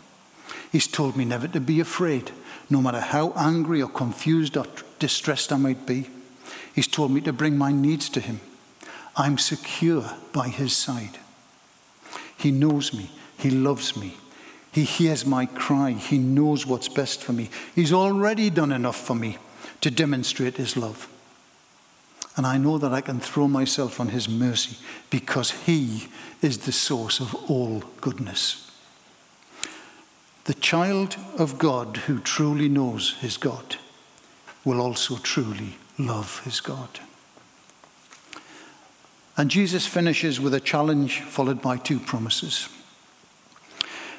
He's 0.73 0.87
told 0.89 1.15
me 1.15 1.27
never 1.27 1.47
to 1.47 1.61
be 1.61 1.79
afraid, 1.79 2.33
no 2.71 2.81
matter 2.81 3.01
how 3.01 3.33
angry 3.37 3.83
or 3.83 3.91
confused 3.91 4.57
or 4.57 4.67
distressed 4.99 5.53
I 5.53 5.59
might 5.59 5.87
be. 5.87 6.09
He's 6.75 6.89
told 6.89 7.13
me 7.13 7.21
to 7.21 7.35
bring 7.35 7.57
my 7.59 7.73
needs 7.73 8.09
to 8.09 8.21
Him. 8.21 8.41
I'm 9.15 9.37
secure 9.37 10.11
by 10.33 10.49
His 10.49 10.75
side. 10.75 11.19
He 12.37 12.51
knows 12.51 12.95
me, 12.95 13.11
He 13.39 13.51
loves 13.51 13.95
me, 13.95 14.17
He 14.77 14.85
hears 14.85 15.25
my 15.25 15.47
cry, 15.47 15.93
He 15.93 16.19
knows 16.19 16.67
what's 16.67 16.91
best 16.91 17.25
for 17.25 17.33
me. 17.33 17.49
He's 17.75 17.95
already 17.95 18.51
done 18.51 18.73
enough 18.73 18.99
for 18.99 19.15
me 19.15 19.39
to 19.81 19.91
demonstrate 19.91 20.59
His 20.59 20.77
love. 20.77 21.09
And 22.37 22.47
I 22.47 22.59
know 22.59 22.77
that 22.77 22.93
I 22.93 23.01
can 23.01 23.19
throw 23.19 23.49
myself 23.49 24.01
on 24.01 24.09
His 24.09 24.29
mercy 24.29 24.77
because 25.09 25.51
He 25.51 26.09
is 26.43 26.59
the 26.59 26.73
source 26.73 27.21
of 27.21 27.35
all 27.51 27.85
goodness. 28.03 28.71
The 30.45 30.53
child 30.53 31.17
of 31.39 31.57
God 31.57 31.97
who 31.97 32.21
truly 32.21 32.69
knows 32.69 33.15
his 33.23 33.39
God 33.39 33.77
will 34.63 34.83
also 34.83 35.17
truly 35.17 35.79
love 35.99 36.41
his 36.45 36.61
God. 36.61 37.01
And 39.39 39.51
Jesus 39.51 39.87
finishes 39.87 40.39
with 40.39 40.53
a 40.53 40.61
challenge 40.61 41.21
followed 41.23 41.63
by 41.63 41.79
two 41.79 41.99
promises. 41.99 42.69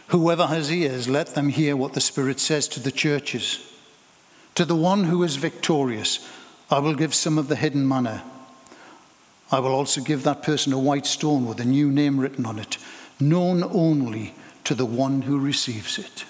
Whoever 0.07 0.47
has 0.47 0.71
ears, 0.71 1.09
let 1.09 1.35
them 1.35 1.49
hear 1.49 1.75
what 1.75 1.93
the 1.93 2.01
Spirit 2.01 2.39
says 2.39 2.67
to 2.69 2.79
the 2.79 2.91
churches. 2.91 3.59
To 4.55 4.63
the 4.63 4.75
one 4.75 5.05
who 5.05 5.21
is 5.23 5.35
victorious, 5.35 6.25
I 6.71 6.79
will 6.79 6.95
give 6.95 7.13
some 7.13 7.37
of 7.37 7.49
the 7.49 7.55
hidden 7.57 7.87
manna. 7.87 8.23
I 9.51 9.59
will 9.59 9.73
also 9.73 10.01
give 10.01 10.23
that 10.23 10.43
person 10.43 10.73
a 10.73 10.79
white 10.79 11.05
stone 11.05 11.45
with 11.45 11.59
a 11.59 11.65
new 11.65 11.91
name 11.91 12.19
written 12.19 12.45
on 12.45 12.57
it, 12.57 12.77
known 13.19 13.63
only 13.63 14.33
to 14.63 14.75
the 14.75 14.85
one 14.85 15.23
who 15.23 15.39
receives 15.39 15.99
it. 15.99 16.25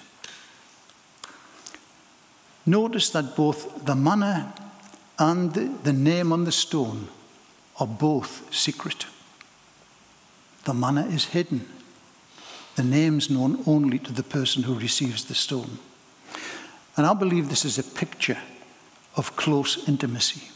Notice 2.66 3.10
that 3.10 3.34
both 3.34 3.84
the 3.84 3.94
manna 3.94 4.54
and 5.18 5.54
the 5.84 5.92
name 5.92 6.32
on 6.32 6.44
the 6.44 6.52
stone 6.52 7.08
are 7.80 7.86
both 7.86 8.52
secret. 8.54 9.06
The 10.64 10.74
manna 10.74 11.06
is 11.06 11.26
hidden. 11.26 11.66
The 12.78 12.84
name's 12.84 13.28
known 13.28 13.60
only 13.66 13.98
to 13.98 14.12
the 14.12 14.22
person 14.22 14.62
who 14.62 14.78
receives 14.78 15.24
the 15.24 15.34
stone. 15.34 15.80
And 16.96 17.04
I 17.04 17.12
believe 17.12 17.48
this 17.48 17.64
is 17.64 17.76
a 17.76 17.82
picture 17.82 18.38
of 19.16 19.34
close 19.34 19.88
intimacy. 19.88 20.48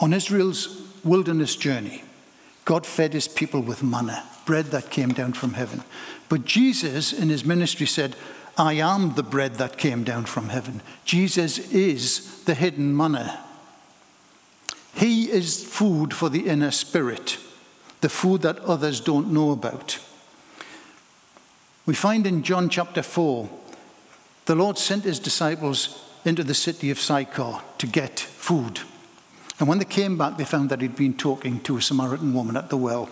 On 0.00 0.12
Israel's 0.12 0.82
wilderness 1.04 1.54
journey, 1.54 2.02
God 2.64 2.84
fed 2.86 3.12
his 3.12 3.28
people 3.28 3.60
with 3.60 3.84
manna, 3.84 4.24
bread 4.46 4.72
that 4.72 4.90
came 4.90 5.10
down 5.10 5.32
from 5.34 5.52
heaven. 5.54 5.84
But 6.28 6.44
Jesus, 6.44 7.12
in 7.12 7.28
his 7.28 7.44
ministry, 7.44 7.86
said, 7.86 8.16
I 8.56 8.72
am 8.72 9.14
the 9.14 9.22
bread 9.22 9.54
that 9.58 9.78
came 9.78 10.02
down 10.02 10.24
from 10.24 10.48
heaven. 10.48 10.82
Jesus 11.04 11.70
is 11.70 12.42
the 12.46 12.56
hidden 12.56 12.96
manna. 12.96 13.44
He 14.96 15.30
is 15.30 15.62
food 15.62 16.12
for 16.12 16.28
the 16.28 16.48
inner 16.48 16.72
spirit, 16.72 17.38
the 18.00 18.08
food 18.08 18.42
that 18.42 18.58
others 18.58 18.98
don't 18.98 19.32
know 19.32 19.52
about. 19.52 20.00
We 21.88 21.94
find 21.94 22.26
in 22.26 22.42
John 22.42 22.68
chapter 22.68 23.02
4, 23.02 23.48
the 24.44 24.54
Lord 24.54 24.76
sent 24.76 25.04
his 25.04 25.18
disciples 25.18 26.04
into 26.22 26.44
the 26.44 26.52
city 26.52 26.90
of 26.90 27.00
Sychar 27.00 27.62
to 27.78 27.86
get 27.86 28.20
food. 28.20 28.80
And 29.58 29.66
when 29.66 29.78
they 29.78 29.86
came 29.86 30.18
back, 30.18 30.36
they 30.36 30.44
found 30.44 30.68
that 30.68 30.82
he'd 30.82 30.96
been 30.96 31.16
talking 31.16 31.60
to 31.60 31.78
a 31.78 31.80
Samaritan 31.80 32.34
woman 32.34 32.58
at 32.58 32.68
the 32.68 32.76
well. 32.76 33.08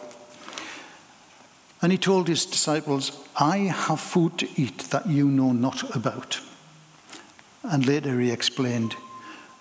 And 1.81 1.91
he 1.91 1.97
told 1.97 2.29
his 2.29 2.45
disciples, 2.45 3.19
I 3.41 3.57
have 3.61 3.99
food 3.99 4.37
to 4.41 4.61
eat 4.61 4.91
that 4.91 5.09
you 5.09 5.27
know 5.27 5.53
not 5.53 5.97
about. 5.97 6.41
And 7.63 7.87
later 7.87 8.21
he 8.21 8.31
explained, 8.31 8.95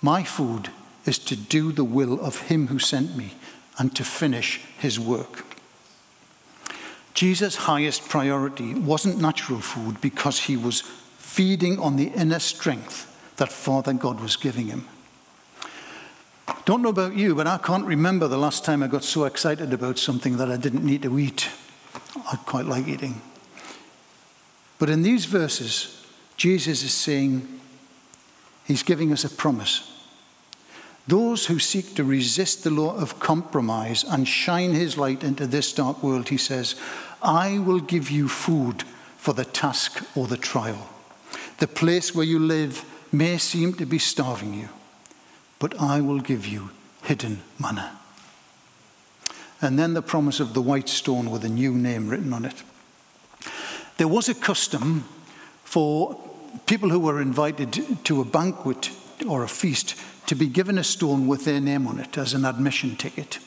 My 0.01 0.23
food 0.23 0.71
is 1.05 1.19
to 1.19 1.37
do 1.37 1.71
the 1.71 1.85
will 1.85 2.19
of 2.19 2.49
him 2.49 2.67
who 2.67 2.79
sent 2.79 3.15
me 3.15 3.31
and 3.77 3.95
to 3.95 4.03
finish 4.03 4.59
his 4.77 4.99
work. 4.99 5.54
Jesus' 7.15 7.55
highest 7.55 8.09
priority 8.09 8.75
wasn't 8.75 9.21
natural 9.21 9.61
food 9.61 9.99
because 10.01 10.41
he 10.41 10.57
was 10.57 10.81
feeding 11.17 11.79
on 11.79 11.95
the 11.95 12.09
inner 12.09 12.39
strength 12.39 13.11
that 13.37 13.51
Father 13.51 13.93
God 13.93 14.19
was 14.19 14.35
giving 14.35 14.67
him. 14.67 14.87
Don't 16.65 16.81
know 16.81 16.89
about 16.89 17.15
you, 17.15 17.33
but 17.33 17.47
I 17.47 17.57
can't 17.57 17.85
remember 17.85 18.27
the 18.27 18.37
last 18.37 18.65
time 18.65 18.83
I 18.83 18.87
got 18.87 19.03
so 19.03 19.23
excited 19.23 19.71
about 19.71 19.97
something 19.97 20.37
that 20.37 20.51
I 20.51 20.57
didn't 20.57 20.85
need 20.85 21.03
to 21.03 21.17
eat. 21.17 21.49
I 22.31 22.35
quite 22.35 22.65
like 22.65 22.87
eating. 22.87 23.21
But 24.77 24.89
in 24.89 25.01
these 25.01 25.25
verses, 25.25 26.05
Jesus 26.37 26.83
is 26.83 26.93
saying, 26.93 27.47
He's 28.65 28.83
giving 28.83 29.13
us 29.13 29.23
a 29.23 29.29
promise. 29.29 29.94
Those 31.07 31.45
who 31.45 31.59
seek 31.59 31.95
to 31.95 32.03
resist 32.03 32.63
the 32.63 32.71
law 32.71 32.95
of 32.95 33.19
compromise 33.19 34.03
and 34.03 34.27
shine 34.27 34.73
His 34.73 34.97
light 34.97 35.23
into 35.23 35.45
this 35.45 35.71
dark 35.71 36.01
world, 36.01 36.29
He 36.29 36.37
says, 36.37 36.75
I 37.21 37.59
will 37.59 37.79
give 37.79 38.09
you 38.09 38.27
food 38.27 38.83
for 39.17 39.33
the 39.33 39.45
task 39.45 40.03
or 40.15 40.27
the 40.27 40.37
trial. 40.37 40.89
The 41.59 41.67
place 41.67 42.13
where 42.13 42.25
you 42.25 42.39
live 42.39 42.83
may 43.11 43.37
seem 43.37 43.73
to 43.75 43.85
be 43.85 43.99
starving 43.99 44.53
you, 44.53 44.69
but 45.59 45.79
I 45.79 46.01
will 46.01 46.19
give 46.19 46.45
you 46.45 46.71
hidden 47.03 47.41
manna. 47.59 47.99
And 49.61 49.79
then 49.79 49.93
the 49.93 50.01
promise 50.01 50.39
of 50.39 50.53
the 50.53 50.61
white 50.61 50.89
stone 50.89 51.31
with 51.31 51.45
a 51.45 51.49
new 51.49 51.73
name 51.73 52.09
written 52.09 52.33
on 52.33 52.45
it. 52.45 52.63
There 53.97 54.07
was 54.07 54.27
a 54.27 54.35
custom 54.35 55.05
for 55.63 56.19
people 56.65 56.89
who 56.89 56.99
were 56.99 57.21
invited 57.21 58.03
to 58.05 58.21
a 58.21 58.25
banquet 58.25 58.89
or 59.27 59.43
a 59.43 59.47
feast 59.47 59.95
to 60.27 60.35
be 60.35 60.47
given 60.47 60.77
a 60.77 60.83
stone 60.83 61.27
with 61.27 61.45
their 61.45 61.61
name 61.61 61.87
on 61.87 61.99
it 61.99 62.17
as 62.17 62.33
an 62.33 62.45
admission 62.45 62.95
ticket. 62.95 63.39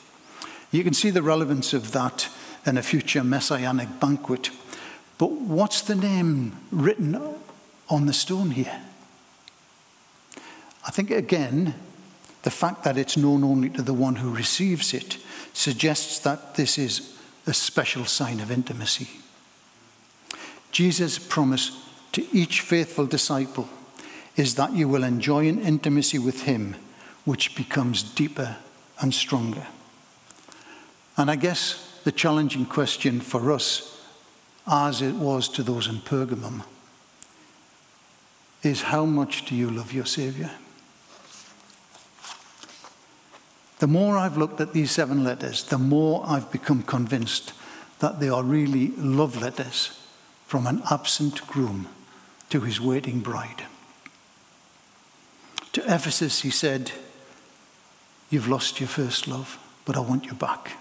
You 0.71 0.83
can 0.83 0.93
see 0.93 1.09
the 1.09 1.21
relevance 1.21 1.73
of 1.73 1.91
that 1.91 2.29
in 2.65 2.77
a 2.77 2.83
future 2.83 3.23
messianic 3.23 3.99
banquet. 3.99 4.51
But 5.17 5.31
what's 5.31 5.81
the 5.81 5.95
name 5.95 6.57
written 6.71 7.35
on 7.89 8.05
the 8.05 8.13
stone 8.13 8.51
here? 8.51 8.81
I 10.87 10.91
think, 10.91 11.11
again, 11.11 11.75
the 12.43 12.51
fact 12.51 12.83
that 12.83 12.97
it's 12.97 13.17
known 13.17 13.43
only 13.43 13.69
to 13.71 13.81
the 13.81 13.93
one 13.93 14.15
who 14.15 14.33
receives 14.33 14.93
it 14.93 15.17
suggests 15.53 16.19
that 16.19 16.55
this 16.55 16.77
is 16.77 17.17
a 17.45 17.53
special 17.53 18.05
sign 18.05 18.39
of 18.39 18.51
intimacy. 18.51 19.09
Jesus' 20.71 21.19
promise 21.19 21.71
to 22.11 22.25
each 22.31 22.61
faithful 22.61 23.05
disciple 23.05 23.67
is 24.39 24.55
that 24.55 24.71
you 24.71 24.87
will 24.87 25.03
enjoy 25.03 25.49
an 25.49 25.59
intimacy 25.59 26.17
with 26.17 26.43
him 26.43 26.73
which 27.25 27.57
becomes 27.57 28.01
deeper 28.01 28.55
and 29.01 29.13
stronger. 29.13 29.67
And 31.17 31.29
I 31.29 31.35
guess 31.35 31.99
the 32.05 32.13
challenging 32.13 32.65
question 32.65 33.19
for 33.19 33.51
us, 33.51 34.01
as 34.65 35.01
it 35.01 35.15
was 35.15 35.49
to 35.49 35.61
those 35.61 35.87
in 35.87 35.97
Pergamum, 35.97 36.63
is 38.63 38.83
how 38.83 39.03
much 39.03 39.45
do 39.45 39.55
you 39.55 39.69
love 39.69 39.91
your 39.91 40.05
Saviour? 40.05 40.51
The 43.79 43.87
more 43.87 44.17
I've 44.17 44.37
looked 44.37 44.61
at 44.61 44.71
these 44.71 44.91
seven 44.91 45.25
letters, 45.25 45.65
the 45.65 45.77
more 45.77 46.23
I've 46.25 46.49
become 46.49 46.83
convinced 46.83 47.51
that 47.99 48.21
they 48.21 48.29
are 48.29 48.43
really 48.43 48.93
love 48.95 49.41
letters 49.41 49.99
from 50.47 50.65
an 50.65 50.81
absent 50.89 51.45
groom 51.45 51.89
to 52.51 52.61
his 52.61 52.79
waiting 52.79 53.19
bride. 53.19 53.65
To 55.73 55.81
Ephesus, 55.83 56.41
he 56.41 56.49
said, 56.49 56.91
You've 58.29 58.47
lost 58.47 58.79
your 58.79 58.89
first 58.89 59.27
love, 59.27 59.57
but 59.85 59.97
I 59.97 59.99
want 60.01 60.25
you 60.25 60.33
back. 60.33 60.77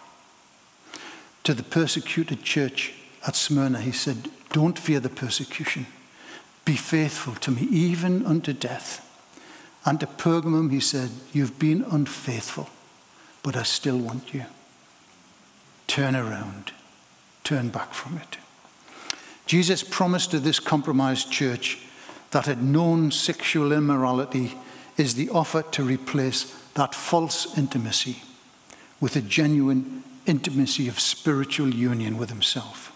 To 1.44 1.54
the 1.54 1.62
persecuted 1.62 2.42
church 2.42 2.92
at 3.26 3.36
Smyrna, 3.36 3.80
he 3.80 3.92
said, 3.92 4.28
Don't 4.52 4.78
fear 4.78 5.00
the 5.00 5.08
persecution. 5.08 5.86
Be 6.64 6.76
faithful 6.76 7.34
to 7.36 7.50
me, 7.50 7.62
even 7.70 8.26
unto 8.26 8.52
death. 8.52 9.04
And 9.84 9.98
to 10.00 10.06
Pergamum, 10.06 10.70
he 10.70 10.80
said, 10.80 11.10
You've 11.32 11.58
been 11.58 11.84
unfaithful, 11.90 12.68
but 13.42 13.56
I 13.56 13.62
still 13.62 13.98
want 13.98 14.34
you. 14.34 14.44
Turn 15.86 16.14
around, 16.14 16.72
turn 17.44 17.70
back 17.70 17.94
from 17.94 18.18
it. 18.18 18.36
Jesus 19.46 19.82
promised 19.82 20.30
to 20.32 20.38
this 20.38 20.60
compromised 20.60 21.32
church 21.32 21.78
that 22.32 22.44
had 22.44 22.62
known 22.62 23.10
sexual 23.10 23.72
immorality 23.72 24.54
is 24.98 25.14
the 25.14 25.30
offer 25.30 25.62
to 25.62 25.82
replace 25.82 26.44
that 26.74 26.94
false 26.94 27.56
intimacy 27.56 28.22
with 29.00 29.16
a 29.16 29.20
genuine 29.20 30.02
intimacy 30.26 30.88
of 30.88 31.00
spiritual 31.00 31.72
union 31.72 32.18
with 32.18 32.28
Himself. 32.28 32.92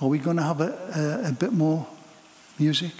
Are 0.00 0.08
we 0.08 0.18
going 0.18 0.36
to 0.36 0.42
have 0.42 0.60
a, 0.60 1.22
a, 1.24 1.28
a 1.28 1.32
bit 1.32 1.52
more 1.52 1.86
music? 2.58 2.92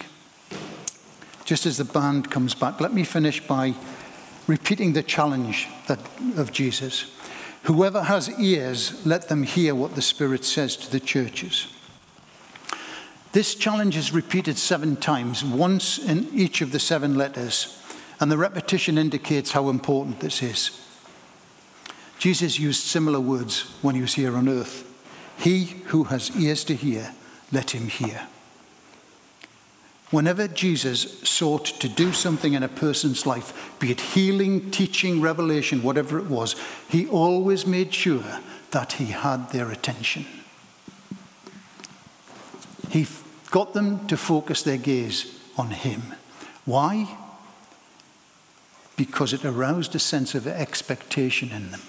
Just 1.44 1.66
as 1.66 1.76
the 1.76 1.84
band 1.84 2.30
comes 2.30 2.54
back, 2.54 2.80
let 2.80 2.92
me 2.92 3.04
finish 3.04 3.46
by 3.46 3.74
repeating 4.46 4.92
the 4.92 5.02
challenge 5.02 5.68
that, 5.86 5.98
of 6.36 6.52
Jesus. 6.52 7.12
Whoever 7.64 8.02
has 8.02 8.30
ears, 8.38 9.04
let 9.06 9.28
them 9.28 9.42
hear 9.42 9.74
what 9.74 9.94
the 9.94 10.02
Spirit 10.02 10.44
says 10.44 10.76
to 10.76 10.90
the 10.90 11.00
churches. 11.00 11.66
This 13.32 13.54
challenge 13.54 13.96
is 13.96 14.12
repeated 14.12 14.58
seven 14.58 14.96
times, 14.96 15.44
once 15.44 15.98
in 15.98 16.28
each 16.34 16.62
of 16.62 16.72
the 16.72 16.80
seven 16.80 17.16
letters, 17.16 17.80
and 18.18 18.30
the 18.30 18.36
repetition 18.36 18.98
indicates 18.98 19.52
how 19.52 19.68
important 19.68 20.18
this 20.20 20.42
is. 20.42 20.80
Jesus 22.18 22.58
used 22.58 22.82
similar 22.82 23.20
words 23.20 23.72
when 23.82 23.94
he 23.94 24.00
was 24.00 24.14
here 24.14 24.36
on 24.36 24.48
earth. 24.48 24.86
He 25.38 25.64
who 25.86 26.04
has 26.04 26.36
ears 26.36 26.64
to 26.64 26.74
hear, 26.74 27.14
let 27.52 27.70
him 27.70 27.88
hear. 27.88 28.26
Whenever 30.10 30.48
Jesus 30.48 31.20
sought 31.20 31.66
to 31.66 31.88
do 31.88 32.12
something 32.12 32.54
in 32.54 32.64
a 32.64 32.68
person's 32.68 33.26
life, 33.26 33.78
be 33.78 33.92
it 33.92 34.00
healing, 34.00 34.72
teaching, 34.72 35.20
revelation, 35.20 35.84
whatever 35.84 36.18
it 36.18 36.26
was, 36.26 36.56
he 36.88 37.06
always 37.06 37.64
made 37.64 37.94
sure 37.94 38.40
that 38.72 38.94
he 38.94 39.06
had 39.06 39.50
their 39.50 39.70
attention. 39.70 40.26
He 42.90 43.06
got 43.50 43.72
them 43.72 44.06
to 44.08 44.16
focus 44.16 44.62
their 44.62 44.76
gaze 44.76 45.38
on 45.56 45.70
him. 45.70 46.14
Why? 46.64 47.16
Because 48.96 49.32
it 49.32 49.44
aroused 49.44 49.94
a 49.94 49.98
sense 49.98 50.34
of 50.34 50.46
expectation 50.46 51.50
in 51.50 51.70
them. 51.70 51.82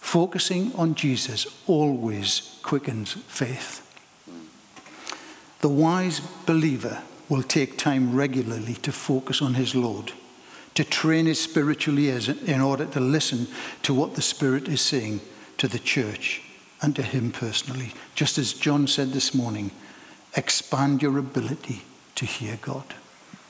Focusing 0.00 0.74
on 0.74 0.94
Jesus 0.94 1.46
always 1.66 2.58
quickens 2.62 3.12
faith. 3.28 3.88
The 5.60 5.68
wise 5.68 6.20
believer 6.44 7.02
will 7.28 7.42
take 7.42 7.78
time 7.78 8.14
regularly 8.14 8.74
to 8.74 8.92
focus 8.92 9.40
on 9.40 9.54
his 9.54 9.74
Lord, 9.74 10.12
to 10.74 10.84
train 10.84 11.26
his 11.26 11.40
spiritual 11.40 11.98
ears 11.98 12.28
in 12.28 12.60
order 12.60 12.84
to 12.86 13.00
listen 13.00 13.46
to 13.82 13.94
what 13.94 14.16
the 14.16 14.22
Spirit 14.22 14.68
is 14.68 14.80
saying 14.80 15.20
to 15.58 15.68
the 15.68 15.78
church 15.78 16.42
and 16.82 16.94
to 16.96 17.02
him 17.02 17.30
personally. 17.30 17.92
Just 18.16 18.36
as 18.38 18.52
John 18.52 18.88
said 18.88 19.12
this 19.12 19.32
morning, 19.32 19.70
expand 20.36 21.02
your 21.02 21.18
ability 21.18 21.82
to 22.14 22.26
hear 22.26 22.58
God. 22.60 22.94